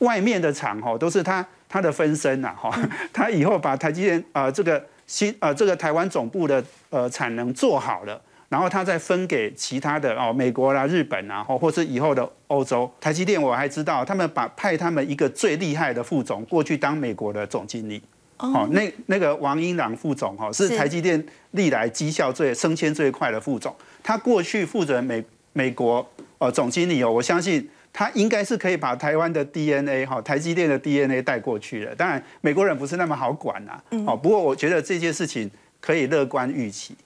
[0.00, 2.70] 外面的厂哈都是他他的分身呐哈，
[3.12, 12.90] 他以后把台积电呃这个新呃这个台湾总部的呃产能做好了，然后他再分给其他的哦美国啦、日本啊，或或是以后的欧洲。
[13.00, 18.02] 台积电我还知道，他们把派他们一个最厉害的副总过去当美国的总经理。
[18.38, 25.24] 哦，那那个王英朗副总哈是台积电历来绩效最升迁最快的副总，他过去负责美
[25.54, 26.06] 美国
[26.38, 27.66] 呃总经理哦，我相信
[27.98, 31.94] 他应该是可以把台湾的 DNA 哈台积电的 DNA 带过去的。
[31.94, 33.72] 当然美国人不是那么好管呐，
[34.06, 35.50] 哦，不过我觉得这件事情。
[35.78, 36.96] 可以乐观预期。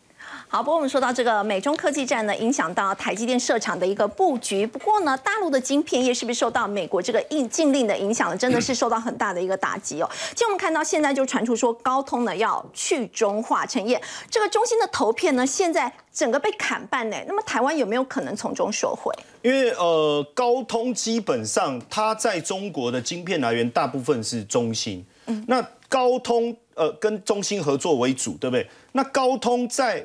[0.52, 4.66] 好，不过我们说到这个美中科技战呢，影响到台积电设厂的一个布局。
[4.66, 8.36] 不过呢，大陆的晶片业是不是受到美国这个禁禁令的影响呢？
[8.36, 10.10] 真的是受到很大的一个打击哦。
[10.32, 17.16] 其实我们看到现在就传出说，高通呢要去中化，成业这个中芯的投片呢，现在整个被砍半呢。
[17.28, 19.14] 那么台湾有没有可能从中收回？
[19.42, 28.68] 因为呃，高通基本上它在中国的晶片来源大部分是中芯，嗯，那高通呃跟中芯合作为主，对不对？
[28.90, 30.04] 那高通在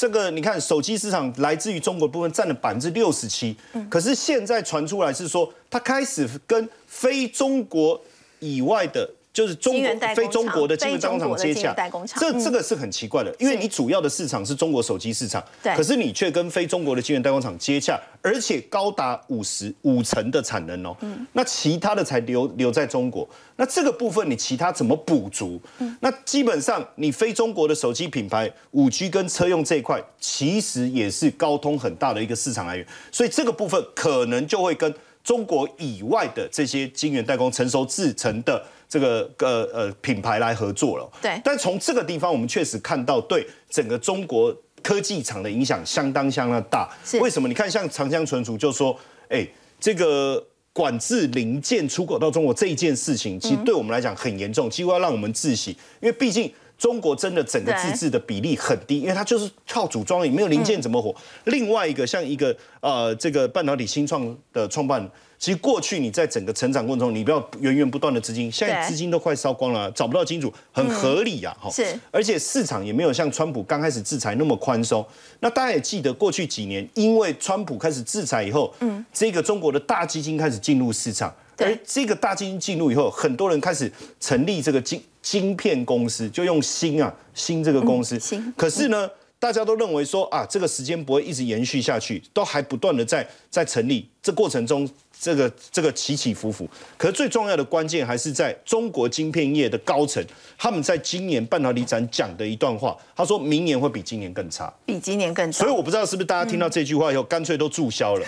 [0.00, 3.54] 这个你看，手机市场来自于中国部分占了百分之六十七，
[3.90, 8.00] 可是现在传出来是说，它开始跟非中国
[8.38, 9.06] 以外的。
[9.32, 11.74] 就是中国非中国的晶圆代工厂接洽，
[12.18, 15.42] 这这个是很奇怪的，因为你主要的市场是中国手机市场，
[15.76, 20.96] 可是你却跟非中国的晶圆代工厂接洽，而且高达五十五成的产能哦，
[21.32, 25.60] 那其他的才留留在中国，那这个部分你其他怎么补足？
[26.00, 38.60] 那基本上你非中国的手机品牌五 G 跟车用这一块，其实也是高通很大的一个市场来源，所以这个部分可能就会跟中国以外的这些晶圆代工成熟制成的。
[38.90, 41.40] 这个呃呃品牌来合作了，对。
[41.44, 46.90] 但从这个地方，我们确实看到对整个中国科技厂的影响相当相当大。
[47.20, 47.46] 为什么？
[47.46, 48.98] 你看，像长江存储就说，
[49.28, 49.46] 哎，
[49.78, 55.70] 这个管制零件出口到中国这一件事情，其实对我们来讲很严重，几乎要让我们窒息。
[56.00, 61.14] 因为毕竟中国真的整个自制的比例很低，因为它就是靠组装，也没有零件怎么火。
[61.44, 65.08] 另外一个，像一个呃这个半导体新创的创办。
[65.40, 71.70] 其实过去你在整个成长过程中，你不要源源不断的资金，现在资金都快烧光了，找不到金主，很合理呀，哈。
[71.70, 71.98] 是。
[72.10, 75.04] 而且市场也没有像川普刚开始制裁那么宽松。
[75.40, 88.20] 那大家也记得，过去几年因为川普开始制裁以后，嗯，这个中国的大基金开始进入市场，而这个大基金进入以后，很多人开始成立这个晶晶片公司，就用芯啊芯这个公司。
[88.20, 88.52] 芯。
[88.58, 94.86] 可是呢，大家都认为说啊，这个时间不会一直延续下去，都还不断的在在成立，这过程中。
[95.20, 100.24] 这个这个起起伏伏，可是最重要的关键还是在中国晶片业的高层，
[100.56, 105.58] 他们在今年半导体展讲的一段话，他说明年会比今年更差，比今年更差。
[105.58, 108.26] 所以我不知道是不是大家听到这句话以后，干脆都注销了，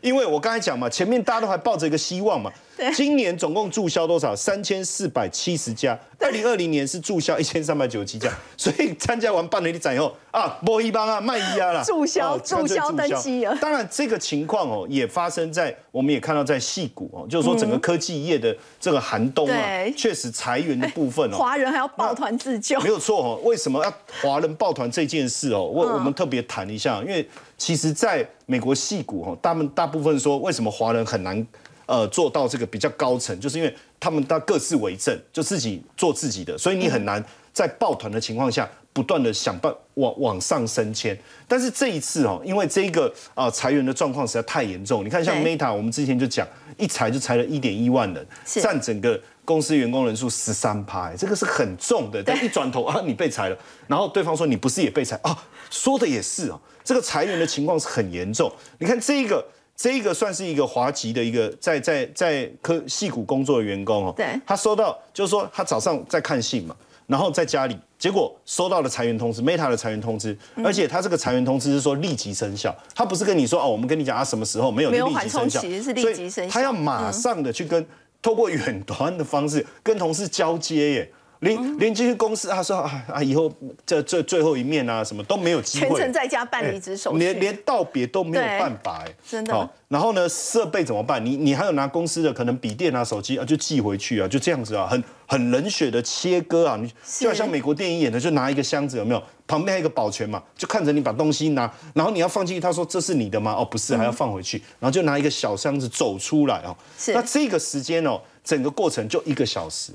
[0.00, 2.50] 因为我刚才讲嘛，前面大家都还抱着一个希望嘛。
[2.94, 4.34] 今年总共注销多少？
[4.34, 5.96] 三千四百七十家。
[6.18, 8.28] 二零二零年是注销一千三百九十七家。
[8.56, 11.84] 所以参加完半年的展以后啊，波一帮啊，卖一家了。
[11.84, 13.56] 注销，注销登记了。
[13.60, 22.80] 当然，这个情况哦，也发生在我们也看到在戏股哦，就是说整个科技业的这个寒冬啊，确实裁员的部分哦，华人还要抱团自救。
[22.82, 23.92] 没有错哦，为什么要
[24.22, 25.62] 华人抱团这件事哦？
[25.62, 31.46] 我我们特别谈一下，因为其实在美国戏股哦，他们大部分说为什么华人很难。
[31.84, 41.18] 呃，做到这个比较高层，就是因为他们都各自为政，就自己做自己的，所以你很难在抱团的情况下不断的想办往往上升迁。
[41.48, 52.22] 但是这一次哦，因为这个啊裁员的状况实在太严重，你看像 Meta，我们之前就讲一裁就裁了一点一万人，占整个公司员工人数十三趴，这个是很重的。
[52.22, 55.36] 但一转头啊，你被裁了，然后对方说你不是也被裁啊？
[55.70, 58.52] 说的也是啊，这个裁员的情况是很严重。
[58.78, 59.44] 你看这一个。
[59.74, 74.70] 这一个算是一个华籍的一个在在在科戏谷工作的员工哦，对，他收到就是说他早上在看信嘛，然后在家里，结果收到了裁员通知，Meta 的裁员通知，而且他这个裁员通知是说立即生效，他不是跟你说哦，我们跟你讲啊什么时候？
[74.70, 77.86] 没有立即生效，是立即生效，他要马上的去跟
[78.20, 81.12] 透过远端的方式跟同事交接耶。
[81.42, 83.52] 连连这些公司，他说啊啊，以后
[83.84, 89.70] 这这最后一面啊，什么都没有机会，全程在家办离职手续，连连道别都没有办法，哎，真的。
[89.88, 91.24] 然后呢，设备怎么办？
[91.24, 99.22] 你你还有拿公司的可能笔电啊、手机啊，就寄回去啊，就这样子啊，很很冷血的切割啊，你就好像美国电影演的，就拿一个箱子，有没有？
[99.48, 103.52] 旁边还有一个保全嘛，就看着你把东西拿，然后你要放进去，他说这是你的吗？
[103.58, 106.76] 哦，不是，还要放回去，然后就拿一个小箱子走出来哦。
[106.96, 107.12] 是。
[107.12, 109.92] 那这个时间哦，整个过程就一个小时。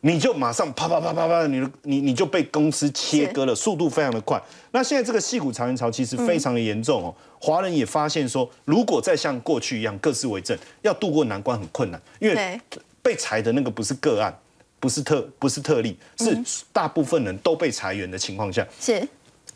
[0.00, 4.40] 你就马上啪啪啪啪啪，你的你你就被公司切割了，速度非常的快。
[4.70, 7.14] 那现在这个戏骨裁员潮其实非常的严重哦。
[7.40, 12.60] 华人也发现说，如果再像过去一样各自为政，要渡过难关很困难，因为
[13.02, 14.32] 被裁的那个不是个案，
[14.78, 16.38] 不是特不是特例，是
[16.72, 18.66] 大部分人都被裁员的情况下。
[18.80, 19.06] 是。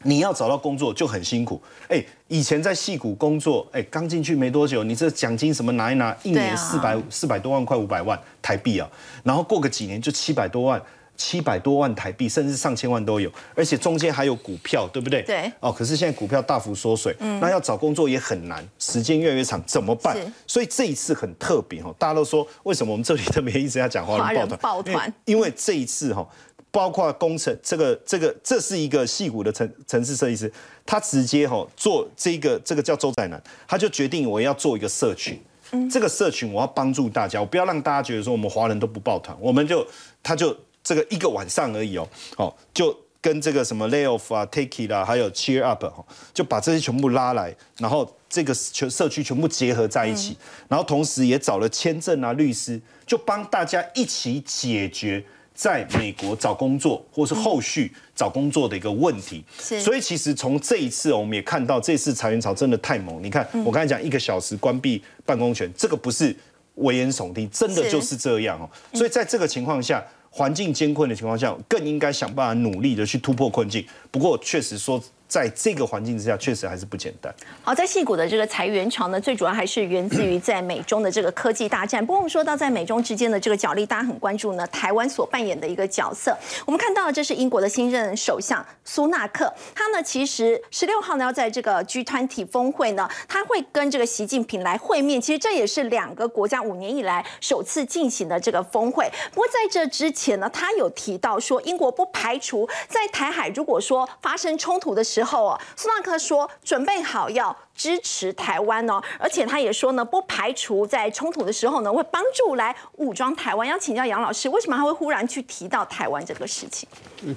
[0.03, 8.89] 你要找到工作就很辛苦，哎，以前在戏谷工作，哎，刚进去没多久，你这奖金什么拿一拿，一年四百四百多万块五百万台币啊，
[9.23, 10.83] 然后过个几年就七百多万，
[11.17, 15.23] 七百多万台币，甚至上千万都有，而且中间还有股票，对不对？
[15.23, 15.53] 对。
[15.61, 20.17] 哦，可是现在股票大幅缩水，那要找工作也很难，时间越来越长，怎么办？
[20.47, 25.13] 所以这一次很特别哦，大家都说为什么我们这里特别一直要讲华人抱团？
[25.27, 26.27] 因为这一次哈，
[26.73, 30.53] 包括工程这个这个，这是一个戏骨的城城市设计师，
[30.85, 35.41] 他直接哈做这个这个叫周仔南，他就决定我要做一个社群，
[35.89, 39.87] 这个社群我要帮助大家，我不要让大家觉得说我们华人都不抱团，我们就
[40.25, 40.57] 他就。
[40.85, 46.05] 这个一个晚上而已哦，哦，就跟这个什么 layoff 啊，take it 啦，还有 cheer up 哈，
[46.35, 59.45] 就把这些全部拉来，然后这个全社区全部结合在一起，然后同时也找了签证啊、律师，就帮大家一起解决在美国找工作或是后续找工作的一个问题。
[59.59, 63.23] 所以其实从这一次我们也看到，这次裁员潮真的太猛。
[63.23, 66.35] 你看我刚才讲一个小时关闭办公权，这个不是
[66.77, 68.69] 危言耸听，真的就是这样哦。
[68.95, 70.05] 所以在这个情况下。
[70.35, 73.85] 环境艰困的情况下，更应该想办法努力的去突破困境。
[74.11, 74.99] 不过，确实说。
[75.33, 77.35] 在这个环境之下，确实还是不简单。
[77.63, 82.05] 好，在戏谷的这个裁员潮呢，最主要还是源自于在美中的这个科技大战。
[82.05, 86.37] 不过我们说到在美中之间的这个角力，大家很关注呢，台湾所扮演的一个角色。
[86.67, 95.19] 我们看到这是英国的新任首相苏纳克，他呢其实十六号呢要在这个 G 团体峰会呢，他会跟这个习近平来会面。
[95.19, 99.11] 其实这也是两个国家五年以来首次进行的这个峰会。
[99.31, 105.22] 不过在这之前呢，他有提到说，英国不排除在台海如果说发生冲突的时候。
[105.23, 113.67] 后，苏纳克说准备好要支持台湾哦，而且他也说呢，不排除在冲突的时候呢，会帮助来武装台湾。
[113.67, 116.89] 要请教杨老师，为什么他会忽然去提到台湾这个事情？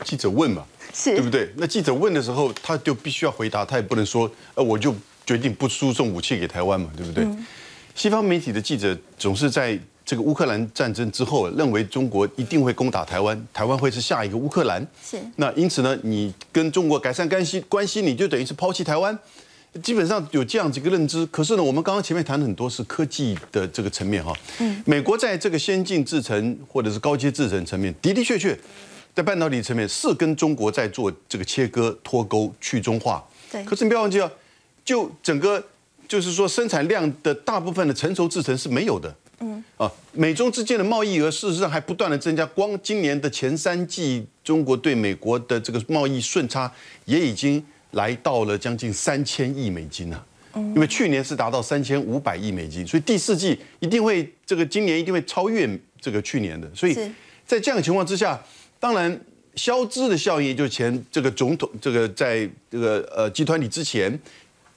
[0.04, 1.52] 记者问嘛，是对不对？
[1.58, 4.94] 那记者问的时候，他就必须要回答，他也不能说，呃，我就
[5.26, 7.28] 决定不输送武器给台湾嘛，对不对？
[7.94, 9.80] 西方媒体的记者总是在。
[10.06, 14.86] 这个乌克兰战争之后，认为中国一定会攻打台湾，台湾会是下一个乌克兰。
[15.04, 15.18] 是。
[15.38, 19.18] 那因此呢，你跟中国改善关系，关系你就等于是抛弃台湾，
[19.82, 21.26] 基本上有这样子一个认知。
[21.26, 24.32] 可是呢，我们刚刚前面谈的很多是科技的这个层面哈。
[24.60, 24.84] 嗯。
[24.86, 28.56] 美国在这个先进制程或者是高阶制程层面的的确确，
[29.16, 33.26] 在半导体层面是跟中国在做这个切割、脱钩、去中化。
[33.52, 33.64] 对。
[33.64, 34.32] 可是你不要忘记啊，
[34.86, 35.64] 就整个
[36.08, 39.12] 就是说生产量的大部分的成熟制程是没有的。
[39.46, 46.72] 嗯啊，美中之间的贸易额事实上还不断的增加，光今年的前三季，中国对美国的这个贸易顺差
[47.06, 50.26] 也已经来到了将近三千亿美金了。
[50.54, 55.70] 嗯，因为去年是达到三千五百亿美金，所以第四季一定会这个今年一定会超越
[56.02, 56.68] 这个去年的。
[56.74, 56.96] 所以
[57.46, 58.42] 在这样的情况之下，
[58.80, 59.20] 当然
[59.56, 64.20] 消资的效应，就前这个总统这个在这个呃集团里之前，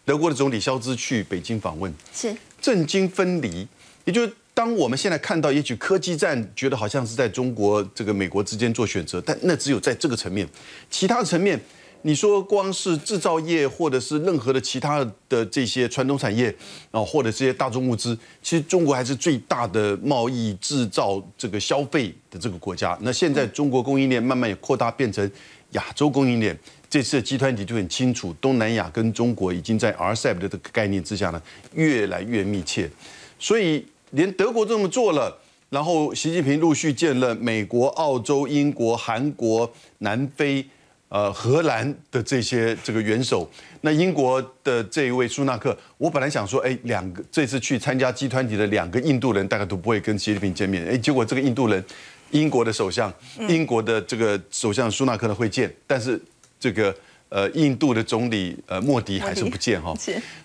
[0.04, 3.66] 德国的总理肖兹去北京访问，是政经分离，
[4.04, 4.28] 也就。
[4.59, 10.44] 当我们现在看到，也许科技战觉得好像是在中国这个美国之间做选择，但那只有在这个层面，
[10.90, 11.57] 其他的层面，
[12.03, 16.53] 你说光是制造业或者是任何的其他的这些传统产业
[16.90, 22.99] 啊，或者这些大众物资，其实中国还是最大的贸易、制造这个消费的这个国家。
[23.03, 25.31] 那现在中国供应链慢慢也扩大变成
[25.75, 26.59] 亚洲供应链，
[26.90, 31.40] 这次的集团体就很清楚，东南亚跟中国已经在 RCEP 的这个概念之下呢，
[31.75, 32.90] 越来越密切，
[33.38, 33.87] 所以。
[34.11, 35.38] 连德国这么做了，
[35.71, 40.64] 然后习近平陆续见了美国、澳洲、英国、韩国、南非、
[41.09, 43.49] 呃荷兰的这些这个元首。
[43.83, 50.85] 那英国的这一位苏纳克，我本来想说，哎，两个这次去参加集团体的两个印度人，大概都不会跟习近平见面。
[50.87, 51.85] 哎，结果这个印度人，
[52.31, 53.12] 英国的首相，
[53.49, 56.21] 英国的这个首相苏纳克呢会见，但是
[56.59, 56.94] 这个
[57.29, 59.94] 呃印度的总理呃莫迪还是不见哈。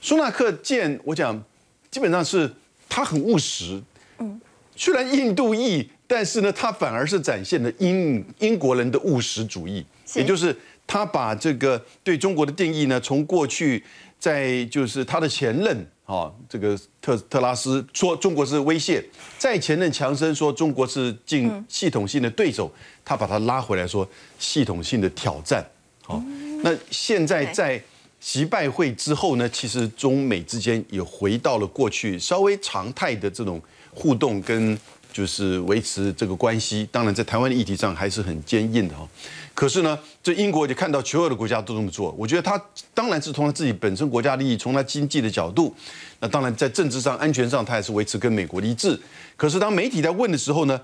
[0.02, 1.42] 苏纳克见，我讲
[1.90, 2.54] 基本上是。
[2.96, 3.82] 他很务实，
[4.20, 4.40] 嗯，
[4.76, 13.84] 虽然印度裔，但是呢，他反而是展现了英英国人的务实主义，也就是他把这个对中国的定义呢，从过去
[14.20, 15.76] 在就是他的前任
[16.06, 19.04] 啊，这个特特拉斯说中国是威胁，
[19.40, 22.72] 在前任强生说中国是进系统性的对手，
[23.04, 25.66] 他把他拉回来说系统性的挑战，
[26.04, 26.24] 好，
[26.62, 27.82] 那现在在。
[28.26, 33.62] 习拜会之后呢，其实中美之间也回到了过去稍微常态的这种
[33.94, 34.80] 互动跟
[35.12, 36.88] 就是维持这个关系。
[36.90, 39.06] 当然，在台湾的议题上还是很坚硬的哈。
[39.54, 42.60] 可是呢，这英国就看到所有的国家都这么做，我觉得他
[42.94, 45.76] 当然是从他自己本身国家利益，从他经济的角度，
[46.22, 48.98] 那当然在政治上、安全上，他也是维持跟美国的一致。
[49.36, 50.80] 可是当媒体在问的时候呢，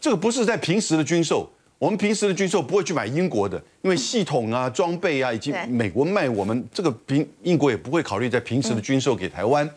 [0.00, 1.50] 这个不是在平时的军售。
[1.84, 9.68] 我们平时的军售不会去买英国的，因为系统啊、装备啊，以及美国卖我们这个平英国也不会考虑在平时的军售给台湾。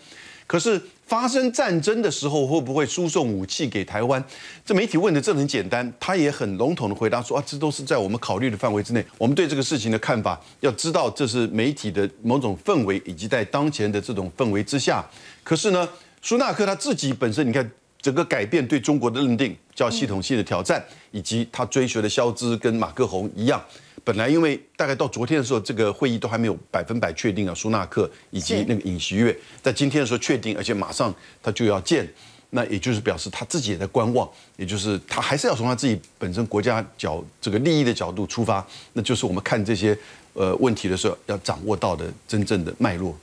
[0.46, 4.24] 可是发生战争的时候，会不会输送武器给台湾？
[4.66, 9.06] 这媒体问的这很简单，他也很笼统的回答说啊，这都是在我们考虑的范围之内。
[9.18, 15.06] 我们对这个事情的看法，要知道这是媒体的某种氛围，以及在当前的这种氛围之下。
[15.44, 15.86] 可是呢，
[16.22, 17.70] 苏纳克他自己本身，你看
[18.02, 23.64] 整个改变对中国的认定，叫系统性的挑战，以及他追随的肖兹跟马克宏一样。
[24.04, 32.08] 本来因为大概到昨天的时候，这个会议都还没有百分百确定啊，苏纳克以及那个尹锡悦，在今天的时候确定，而且马上他就要见，
[32.52, 39.98] 那也就是表示他自己也在观望，也就是他还是要从他自己本身国家角这个利益的角度出发，那就是我们看这些
[40.34, 43.14] 呃问题的时候要掌握到的真正的脉络。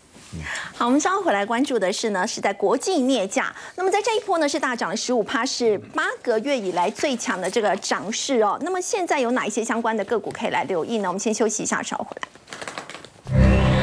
[0.74, 3.54] 好，我们稍后回来关注的是呢，是在国际镍价。
[3.76, 8.58] 那么在这一波呢，是大涨了十五趴，是八个月以来最强的这个涨势哦。
[8.62, 11.08] 那么现在有哪一些相关的个股可以来留意呢？
[11.08, 13.73] 我们先休息一下，稍后回来。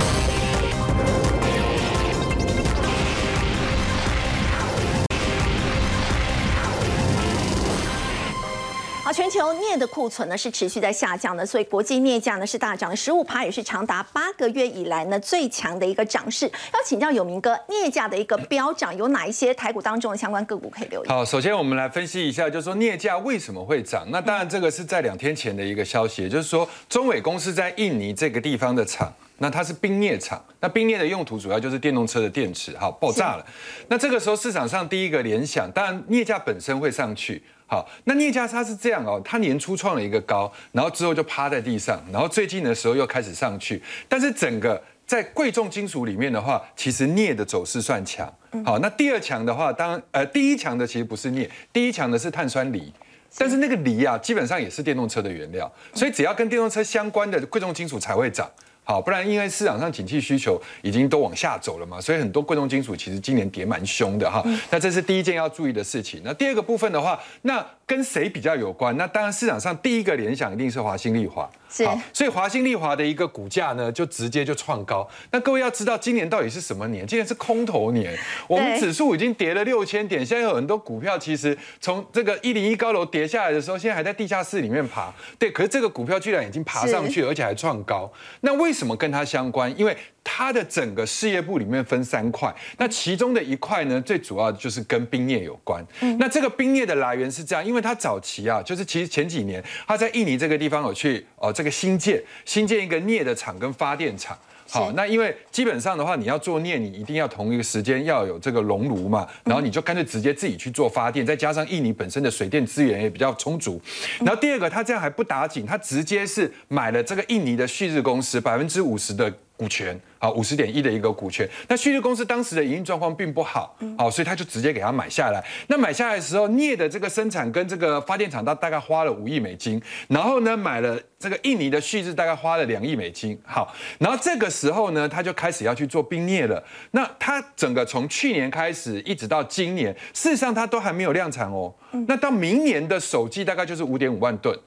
[9.12, 16.46] 全球镍的库存呢是持续在下降的，所以国际镍价呢是大涨十五趴，也是长达八个月以来呢最强的一个涨势。
[16.46, 21.10] 要请教有明哥，镍价的一个飙涨有哪一些台股当中的相关个股可以留意？
[21.10, 24.08] 好，首先我们来分析一下，就是说镍价为什么会涨？
[24.10, 33.46] 那当然这个是在两天前的一个消息，也就是说中伟公司在印尼这个地方的厂，那它是冰镍厂，那冰镍的用途主要就是电动车的电池，好爆炸了。
[33.88, 37.44] 那这个时候市场上第一个联想，当然镍价本身会上去。
[37.72, 43.82] 好，那镍价差是这样哦，它年初创了一个高，然后之后就趴在地上，然后最近的时候又开始上去。
[44.10, 48.30] 但是整个在贵重金属里面的话，其实镍的走势算强。
[48.66, 52.92] 好，那第二强的话，当呃第一强的其实不是镍，第一强的是碳酸锂。
[53.38, 58.46] 但是那个锂啊，基本上也是电动车的原料，所以只要跟电动车相关的贵重金属才会涨。
[58.84, 64.44] 好，不然因为市场上景气需求已经都往下走了嘛，所以很多贵重金属其实今年跌蛮凶的哈。
[64.70, 66.22] 那这是第一件要注意的事情。
[66.26, 68.96] 那第二个部分的话，那跟谁比较有关？
[68.96, 71.42] 那当然市场上第一个联想一定是华兴丽华。
[71.86, 75.06] 好，所以华兴丽华的一个股价呢，就直接就创高。
[75.30, 77.06] 那各位要知道，今年到底是什么年？
[77.06, 78.18] 今年是空头年，
[78.48, 85.14] 我们指数已经跌了六千点，现在有很多股票其实从这个一零一高楼跌下来的时候，现在还在地下室里面爬。
[85.38, 88.10] 对，可是这个股票居然已经爬上去，而且还创高。
[88.40, 89.78] 那为什么跟它相关？
[89.78, 95.86] 因为它的整个事业部里面分三块，那其中的一块呢，最主要就是跟冰镍有关。
[96.20, 101.52] 那这个冰镍的来源是这样，因为它早期啊，就是其实前几年它在印尼这个地方有去哦。
[101.52, 104.38] 这个新建新建一个镍的厂跟发电厂，
[104.70, 113.82] 好，那因为基本上的话，你要做镍，你一定要同一个时间要有这个熔炉嘛，然后你就干脆直接自己去做发电，再加上印尼本身的水电资源也比较充足。
[114.20, 119.32] 然后第二个，他这样还不打紧，他直接是买了这个印尼的旭日公司百分之五十的
[119.62, 119.96] 股权。
[120.18, 121.48] 好，五十点一的一个股权。
[121.68, 125.44] 那旭日公司当时的营运状况并不好，好，所以他就直接给他买下来。
[125.68, 129.80] 那买下来的时候，镍的这个生产跟这个发电厂，他大概花了五亿美金。
[130.08, 133.40] 然后呢，买了这个印尼的旭日，大概花了两亿美金。
[133.46, 136.64] 好，然后这个时候呢，他就开始要去做冰镍了。
[136.90, 141.72] 那他整个从去年开始一直到今年，事实上他都还没有量产哦。
[142.08, 144.58] 那到明年的首季大概就是五点五万吨。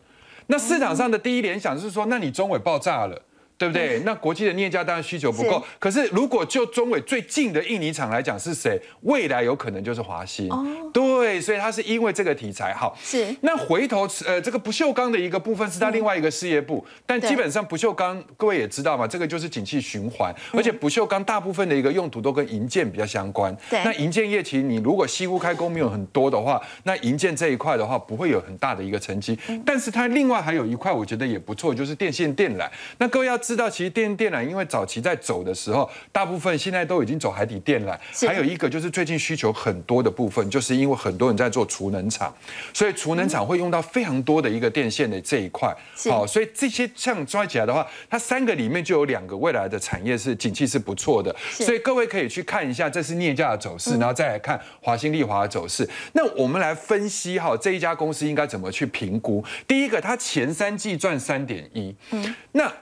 [0.47, 3.20] 那市场上的第一联想是说，那你中尾爆炸了。
[3.57, 4.00] 对不对？
[4.00, 8.80] 那国际的镍价当然需求不够，可是如果就中伟最近的印尼厂来讲，是谁？
[9.02, 10.50] 未来有可能就是华兴。
[10.50, 12.96] 哦，对，所以它是因为这个题材好。
[13.02, 13.34] 是。
[13.42, 23.57] 那回头呃，这个不锈钢的一个部分是它另外一个事业部，但基本上不锈钢各位也知道嘛，这个就是景气循环，而且不锈钢大部分的一个用途都跟银件比较相关。
[23.70, 23.82] 对。
[23.84, 29.38] 那银件业其实你如果西屋开工没有很多的话，那银件这一块的话不会有很大的一个成绩。
[29.64, 32.68] 但是它另外还有一块我觉得也不错，就是电线电缆。
[32.98, 37.97] 那各位要知道，其实电电缆因为早期在走的时候，大部分现在都已经走海底电缆。
[38.26, 42.34] 还有一个就是最近需求很多的部分，就是因为很多人在做储能厂，
[42.72, 45.74] 所以储能厂会用到非常多的一个电线的这一块。
[46.09, 51.34] 好，所以这些像抓起来的话，它三个里面就有两个未来的产业是景气是不错的。
[51.51, 55.88] 所以各位可以去看一下，这是镍价的走势，然后再来看华兴丽华的走势。
[56.12, 59.45] 那我们来分析哈，这一家公司应该怎么去评估？
[59.66, 62.72] 第一个，它前三季赚三点一，嗯，那。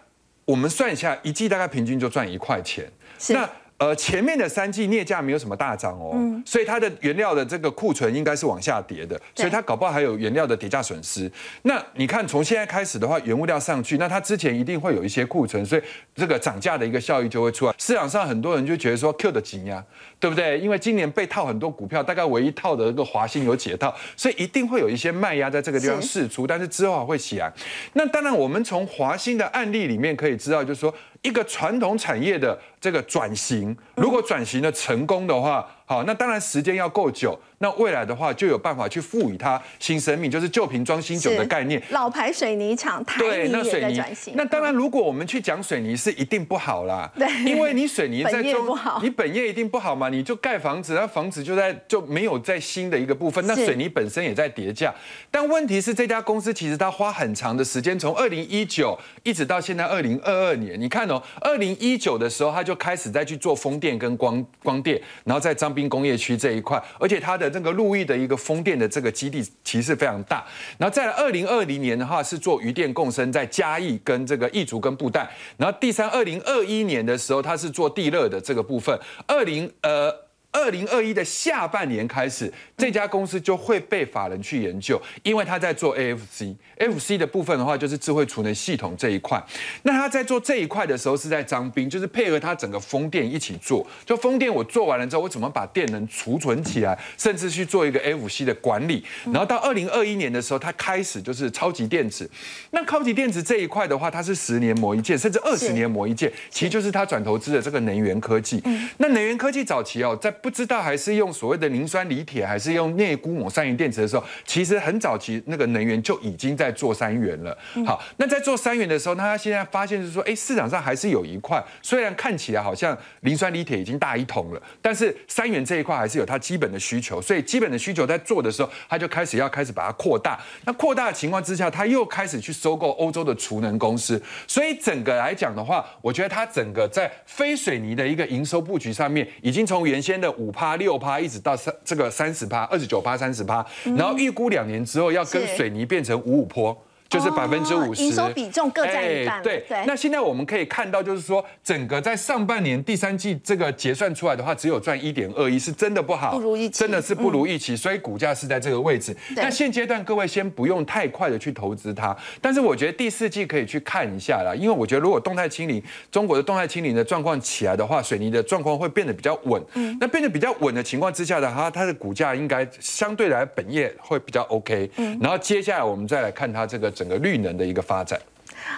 [0.52, 2.84] 我们算一下，一季大概平均就赚一块钱。
[3.28, 3.48] 那
[3.82, 6.14] 呃，前面的三季镍价没有什么大涨哦，
[6.46, 11.28] 所以它的原料的这个库存应该是往下跌的，所以它搞不好还有原料的跌价损失。
[11.62, 15.82] 那你看从现在开始的话，原物料上去，那它之前一定会有一些库存，所以
[16.14, 17.74] 这个涨价的一个效益就会出来。
[17.76, 19.84] 市场上很多人就觉得说 Q 的紧呀，
[20.20, 20.60] 对不对？
[20.60, 27.52] 因为今年被套很多股票，大概唯一套的这个华兴有解套，所以一定会有一些卖压在这个地方释出，但是之后还会起来。
[27.94, 30.94] 那当然，我们从华兴的案例里面可以知道，就是说。
[31.22, 37.38] 一个传统产业的这个转型，如果转型的成功的话，好，那当然时间要够久。
[37.58, 41.80] 那未来的话，就有办法去赋予它新生命，就是旧瓶装新酒的概念。
[41.90, 44.34] 老牌水泥厂，台泥也在转型。
[44.36, 47.08] 那当然，如果我们去讲水泥，是一定不好啦。
[47.16, 54.92] 对，因为你水泥在中，你本业一定不好嘛，你就盖房子，那房子就在就没有在新的一个部分，那水泥本身也在叠价。
[55.30, 68.36] 但问题是，这家公司其实它花很长的时间，从二零一九一直到现在二零二二年，你看哦，二零一九的时候，它就开始在去做风电跟光光电，然后再张滨工业区这一块，而且它的这个路易的一个。
[68.42, 70.44] 风电的这个基地其实非常大，
[70.76, 78.98] 然后在二零二零年的话是做余电共生，在嘉义跟这个义竹跟布袋，然后第三二零二一年的时候，它是做地热的这个部分，
[79.28, 80.12] 二零呃。
[80.52, 89.42] 二零二一的下半年开始，这家公司就会被法人去研究，因为他在做 AFC，AFC 的部分的话就是智慧储能系统这一块。
[89.82, 93.86] 那他在做这一块的时候是在张斌，就是配合他整个风电一起做。
[94.04, 99.02] 就风电我做完了之后，我怎么把电能储存起来，甚至去做一个 FC 的管理。
[99.24, 102.30] 然后到二零二一年的时候，他开始就是超级电子。
[102.72, 108.62] 那超级电池这一块的话，它是十年磨一剑，甚至二十年磨一剑，其实就是他转投资的这个能源科技。
[108.98, 117.56] 那能源科技早期哦，在不知道还是用所谓的磷酸锂铁，还是用镍钴锰三元电池的时候，其实很早期那个能源就已经在做三元了。
[117.86, 130.40] 好，那在做三元的时候，那他现在发现是说，哎，市场上还是有一块，虽然看起来好像磷酸锂铁已经大一桶了，但是三元这一块还是有它基本的需求，所以基本的需求在做的时候，他就开始要开始把它扩大。
[130.64, 140.76] 那扩大的情况之下，他又开始去收购欧洲的储能公司，所以整个来讲的话，我觉得它整个在非水泥的一个营收布局上面，已经从原先的五趴。
[140.76, 143.64] 六趴一直到三这个三十趴，二十九趴三十趴，
[143.96, 146.76] 然后预估两年之后要跟水泥变成五五坡。
[147.12, 149.42] 就是百分之五十，营收比重各占一半。
[149.42, 159.14] 对，那现在我们可以看到，就是说整个在上半年第三季这个结算出来的话，只有赚一点二亿，是真的不好，不如预期，真的是不如预期，所以股价是在这个位置。
[159.36, 169.62] 那现阶段各位先不用太快的去投资它，但是我觉得第四季可以去看一下啦，因为我觉得如果动态清零，中国的动态清零的状况起来的话，水泥的状况会变得比较稳。
[169.74, 174.90] 嗯，那变得比较稳的情况之下的话，它的股价应该相对来本业会比较 OK。
[174.96, 177.82] 嗯，然后接下来我们再来看它这个整个绿能的一个。
[177.82, 178.18] 发展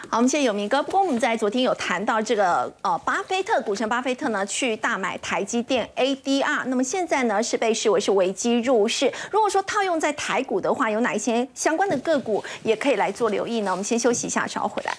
[0.09, 0.83] 好，我们谢谢有明哥。
[0.83, 9.13] 不过我们在昨天有谈到这个呃，巴菲特股神巴菲特呢去大买台积电 ADR，那么现在呢是被视为是危机入市。
[9.31, 13.71] 如果说套用在台股的话，有哪一些相关的个股也可以来做留意呢？
[13.71, 14.97] 我们先休息一下，稍后回来。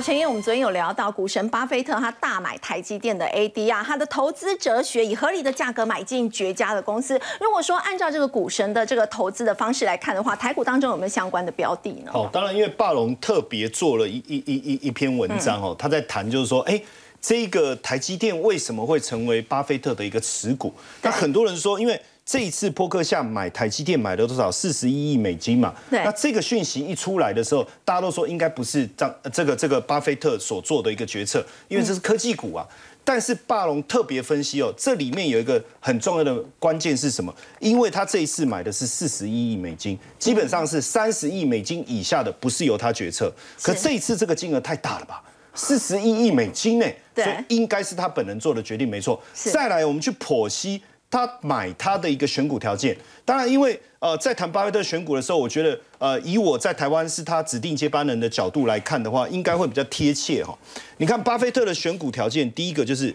[0.00, 7.20] 好，陈燕，我们昨天有聊到股神巴菲特，他大买台积电的 ADR，他的投资哲学以合理的价格买进绝佳的公司。
[7.38, 12.10] 如果说按照这个股神的这个投资的方式来看的话，台股当中有没有相关的标的呢？
[12.10, 16.80] 好，当然，因为霸龙特别做了一一一一一篇文章哦，他在谈就是说，哎，
[17.20, 20.72] 这个台积电为什么会成为巴菲特的一个持股？
[21.02, 22.00] 那很多人说，因为
[22.30, 24.48] 这一次波克夏买台积电买了多少？
[24.52, 25.74] 四十一亿美金嘛。
[25.90, 26.00] 对。
[26.04, 32.64] 那这个讯息一出来的时候，大家都说应该不是张这个这个巴菲特所做的一个决策，因为这是科技股啊。
[33.02, 37.34] 但是霸龙特别分析哦，这里面有一个很重要的关键是什么？
[37.58, 43.32] 因为他这一次买的是四十一亿美金，基本上是三十亿美金以下的不是由他决策。
[43.60, 45.20] 可这一次这个金额太大了吧？
[45.52, 46.86] 四十一亿美金呢？
[47.12, 47.24] 对。
[47.24, 49.20] 所以应该是他本人做的决定没错。
[49.34, 50.80] 再来，我们去剖析。
[51.10, 60.56] 他买他的一个选股条件，当然，因为呃，在谈巴菲特选股的时候，我觉得呃，以我在台湾是他指定接班人的角度来看的话，应该会比较贴切哈。
[60.98, 63.12] 你看巴菲特的选股条件，第一个就是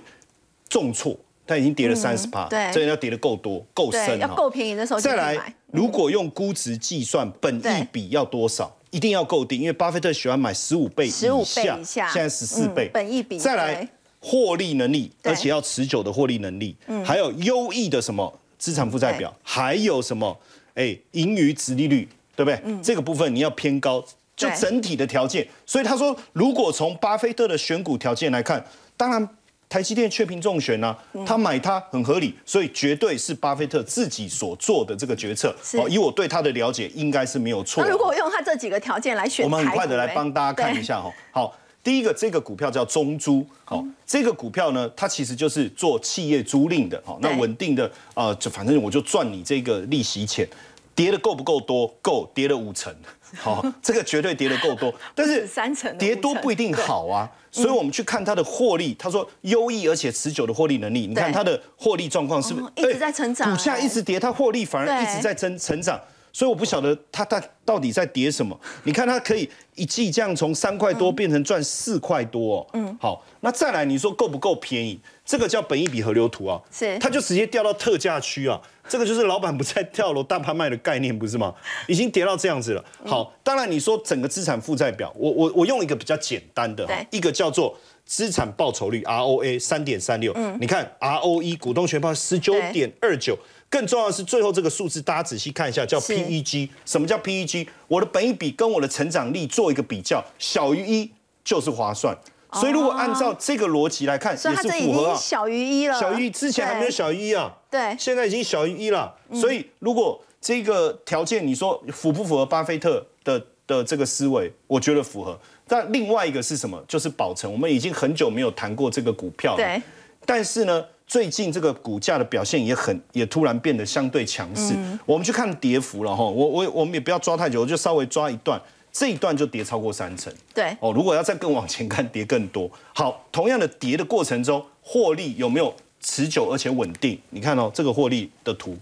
[0.67, 1.17] 重挫，
[1.47, 5.55] 他已经跌了三十趴，对，这要跌的够多、够深，要够便宜的时候再来。
[5.71, 8.75] 如果用估值计算，本益比要多少？
[8.91, 13.87] 一定要够低，因为巴菲特喜欢买十五倍以下，现在十四倍，本益比再来。
[14.27, 20.35] 获利能力，而且要持久的获利能力，嗯还有优异的什么资产负债表，还有什么
[20.73, 22.59] 哎盈余值利率，对不对？
[22.81, 24.03] 这个部分你要偏高，
[24.35, 25.47] 就整体的条件。
[25.67, 28.65] 所以他说，如果从巴菲特的选股条件来看，
[28.97, 29.29] 当然
[29.69, 35.55] 台积电确评中选啊，他买它很合理，所以绝对是巴菲特自己所做的这个决策。
[35.73, 37.83] 哦，以我对他的了解，应该是没有错。
[37.83, 41.11] 那如果用他这几个条件来选，我们很快的来帮大家看一下哈。
[41.29, 41.55] 好。
[41.85, 50.47] 第一个，这个股票叫中租，好，这个股票呢，它其实就是做企业租赁的，好，那稳定的啊，就反正我就赚你这个利息钱。
[50.95, 51.85] 跌的够不够多？
[52.01, 52.91] 够，跌了五成。
[53.35, 57.29] 好，这个绝对跌的够多， 但是三成跌多不一定好啊。
[57.51, 61.05] 所以我们去看它的获利，他说优异而且持久的获利能力。
[61.05, 63.51] 你看它的获利状况是不是一直在成长？
[63.51, 65.99] 股价一直跌，它获利反而一直在增成长。
[66.35, 68.59] 所以我不晓得它它到底在跌什么。
[68.83, 72.67] 你看它可以一季这样从三块多变成赚四块多。
[72.73, 74.99] 嗯，好，那再来你说够不够便宜？
[75.23, 78.61] 这个叫本益比河流图啊，是它就直接掉到特价区啊。
[78.89, 81.55] 这个就是老板不在跳楼大拍卖的概念，不是吗？
[81.87, 82.83] 已经跌到这样子了。
[83.05, 87.75] 好，当然你说整个资产负债表，我我我用一个比较简单的，一个叫做
[88.05, 90.33] 资产报酬率 ROA 三点三六。
[90.35, 93.35] 嗯，你看 ROE 股东权报十九点二九，
[93.75, 96.69] 更重要的是最后这个数字，大家仔细看一下，叫 PEG。
[96.85, 97.67] 什么叫 PEG？
[97.89, 101.11] 我的本益比跟我的成长力做一个比较，小于一
[101.43, 102.17] 就是划算。
[102.53, 105.15] 所以如果按照这个逻辑来看，也是符合啊。
[105.17, 107.53] 小于一了，小于之前还没有小于一啊。
[107.69, 109.13] 对，现在已经小于一了。
[109.33, 114.49] 所以如果这个条件，你说符不符合巴菲特的的这个思维？
[114.67, 115.37] 我觉得符合。
[115.67, 116.81] 但另外一个是什么？
[116.87, 119.57] 就是宝成，我们已经很久没有谈过这个股票了。
[119.57, 119.81] 对。
[120.25, 124.75] 但是呢，最近这个股价的表现也很，也突然变得相对强势。
[125.05, 126.23] 我们去看跌幅了哈。
[126.23, 128.61] 我我我们也不要抓太久，我就稍微抓一段。
[128.91, 130.93] 这一段就跌超过三成，对哦。
[130.93, 132.71] 如果要再更往前看，跌更多。
[132.93, 137.19] 好，同样的跌的过程中，获利有没有持久而且稳定？
[137.31, 138.77] 你看哦，这个获利的图，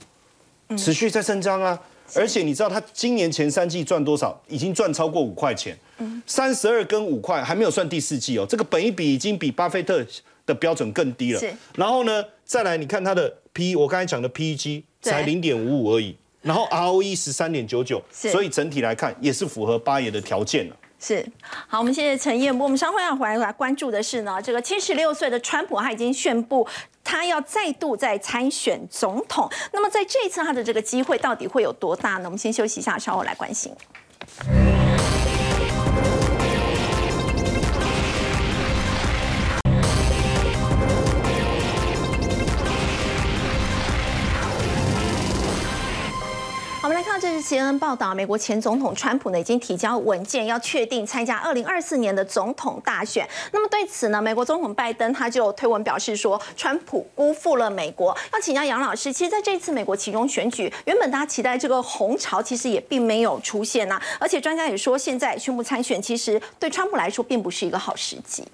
[0.78, 1.80] 持续在增长啊。
[2.14, 4.40] 而且你知道它今年前三季赚多少？
[4.48, 5.76] 已经赚超过五块钱，
[6.28, 8.46] 三十二跟五块，还没有算第四季哦。
[8.48, 10.06] 这个本一比已经比巴菲特
[10.46, 11.42] 的标准更低了。
[11.76, 16.18] 然后呢，再来你看它的 P，我刚才讲的 PEG 才零点五五而已。
[16.42, 20.76] 然后 ROE 十三点九九，所以整体来看也是符合八爷的条件了。
[21.00, 21.26] 是，
[21.68, 22.66] 好，我们谢谢陈彦波。
[22.66, 26.68] 我们稍后要回来来关注的是呢，这个七十六岁的川普他已经宣布
[27.02, 29.50] 他要再度再参选总统。
[29.72, 32.26] 那么在这一次他的这个机会到底会有多大呢？
[32.26, 33.74] 我们先休息一下，稍后来关心。
[47.44, 53.28] CNN 报道，美国前总统川普呢已经提交文件，要确定参加二零二四年的总统大选。
[53.52, 58.16] 那么对此呢，美国总统拜登他就推文表示说，川普辜负了美国。
[58.32, 64.02] 要请教杨老师，其实在这次美国其中选举，原本大家期待这个红潮，其实也并没有出现呐。
[64.18, 68.48] 而且专家也说，现在宣布参选，其实对川普来说并不是一个好时机。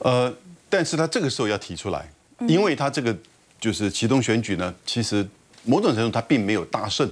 [0.00, 0.30] 呃，
[0.68, 2.06] 但是他这个时候要提出来，
[2.46, 3.16] 因为他这个
[3.58, 5.26] 就是启动选举呢，其实
[5.64, 7.10] 某种程度他并没有大胜。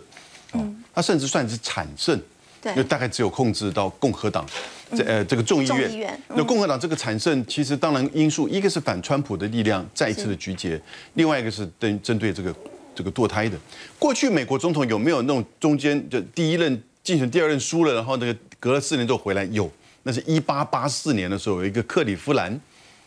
[0.55, 2.21] 嗯，他甚至算是惨胜，
[2.61, 4.45] 对，就大概只有控制到共和党，
[4.91, 6.21] 这呃这个众议院。
[6.31, 10.81] 那共和党这个惨胜，其实当然因素，一个是反川普的力量再一次的集结，
[11.15, 12.53] 另外一个是针针对这个
[12.97, 13.57] 这个堕胎的。
[13.97, 19.45] 过去美国总统有没有那种中间就第一任竞选第二任输了，然后那个隔了四年之后回来？
[19.45, 19.71] 有，
[20.03, 22.61] 那是一八八四年的时候有一个克里夫兰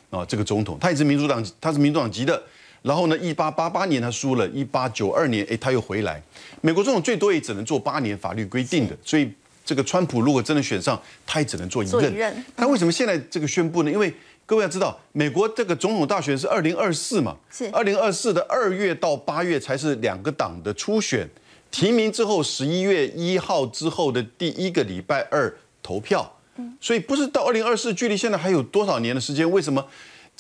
[0.09, 2.41] 啊，这个总统他也是民主党，他是民主党籍的。
[2.81, 3.17] 然后呢？
[3.19, 6.21] 一八八八年他输了，一八九二年，哎，他又回来。
[6.61, 8.97] 美国总统最多也只能做八年，法律规定的。
[9.03, 9.31] 所以
[9.63, 12.43] 这个川普如果真的选上，他也只能做一任。
[12.57, 13.91] 他为什么现在这个宣布呢？
[13.91, 14.11] 因为
[14.47, 21.29] 各位要知道，美国这个总统大选是二零二四嘛，是二零二四的二月到八月才是两个党的初选，
[21.69, 25.53] 提名之后十一月一号之后的第一个礼拜二
[25.83, 26.35] 投票。
[26.79, 29.49] 所以不是到二零二四，距离现在还有多少年的时间？
[29.49, 29.83] 为什么？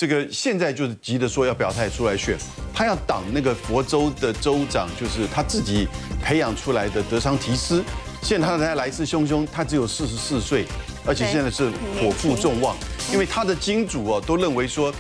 [0.01, 2.35] 这个现在就是急着说要表态出来选，
[2.73, 5.87] 他要挡那个佛州的州长，就是他自己
[6.23, 7.83] 培养出来的德桑提斯。
[8.23, 10.65] 现在他来势汹汹，他只有四十四岁，
[11.05, 12.75] 而且现在是火负众望，
[13.13, 14.91] 因为他的金主哦都认为说，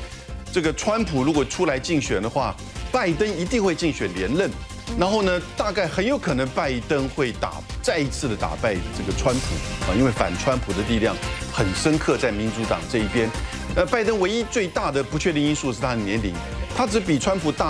[0.53, 2.55] 这个川普如果出来竞选的话，
[2.91, 4.51] 拜登一定会竞选连任。
[4.99, 11.15] 然后呢，大概很有可能拜登会打再一次的打败这个川普啊，因为反川普的力量
[11.51, 13.27] 很深刻在民主党这一边。
[13.73, 16.33] 呃，拜登唯一最大的不确定因素是他的年龄，
[16.75, 17.69] 他只比川普大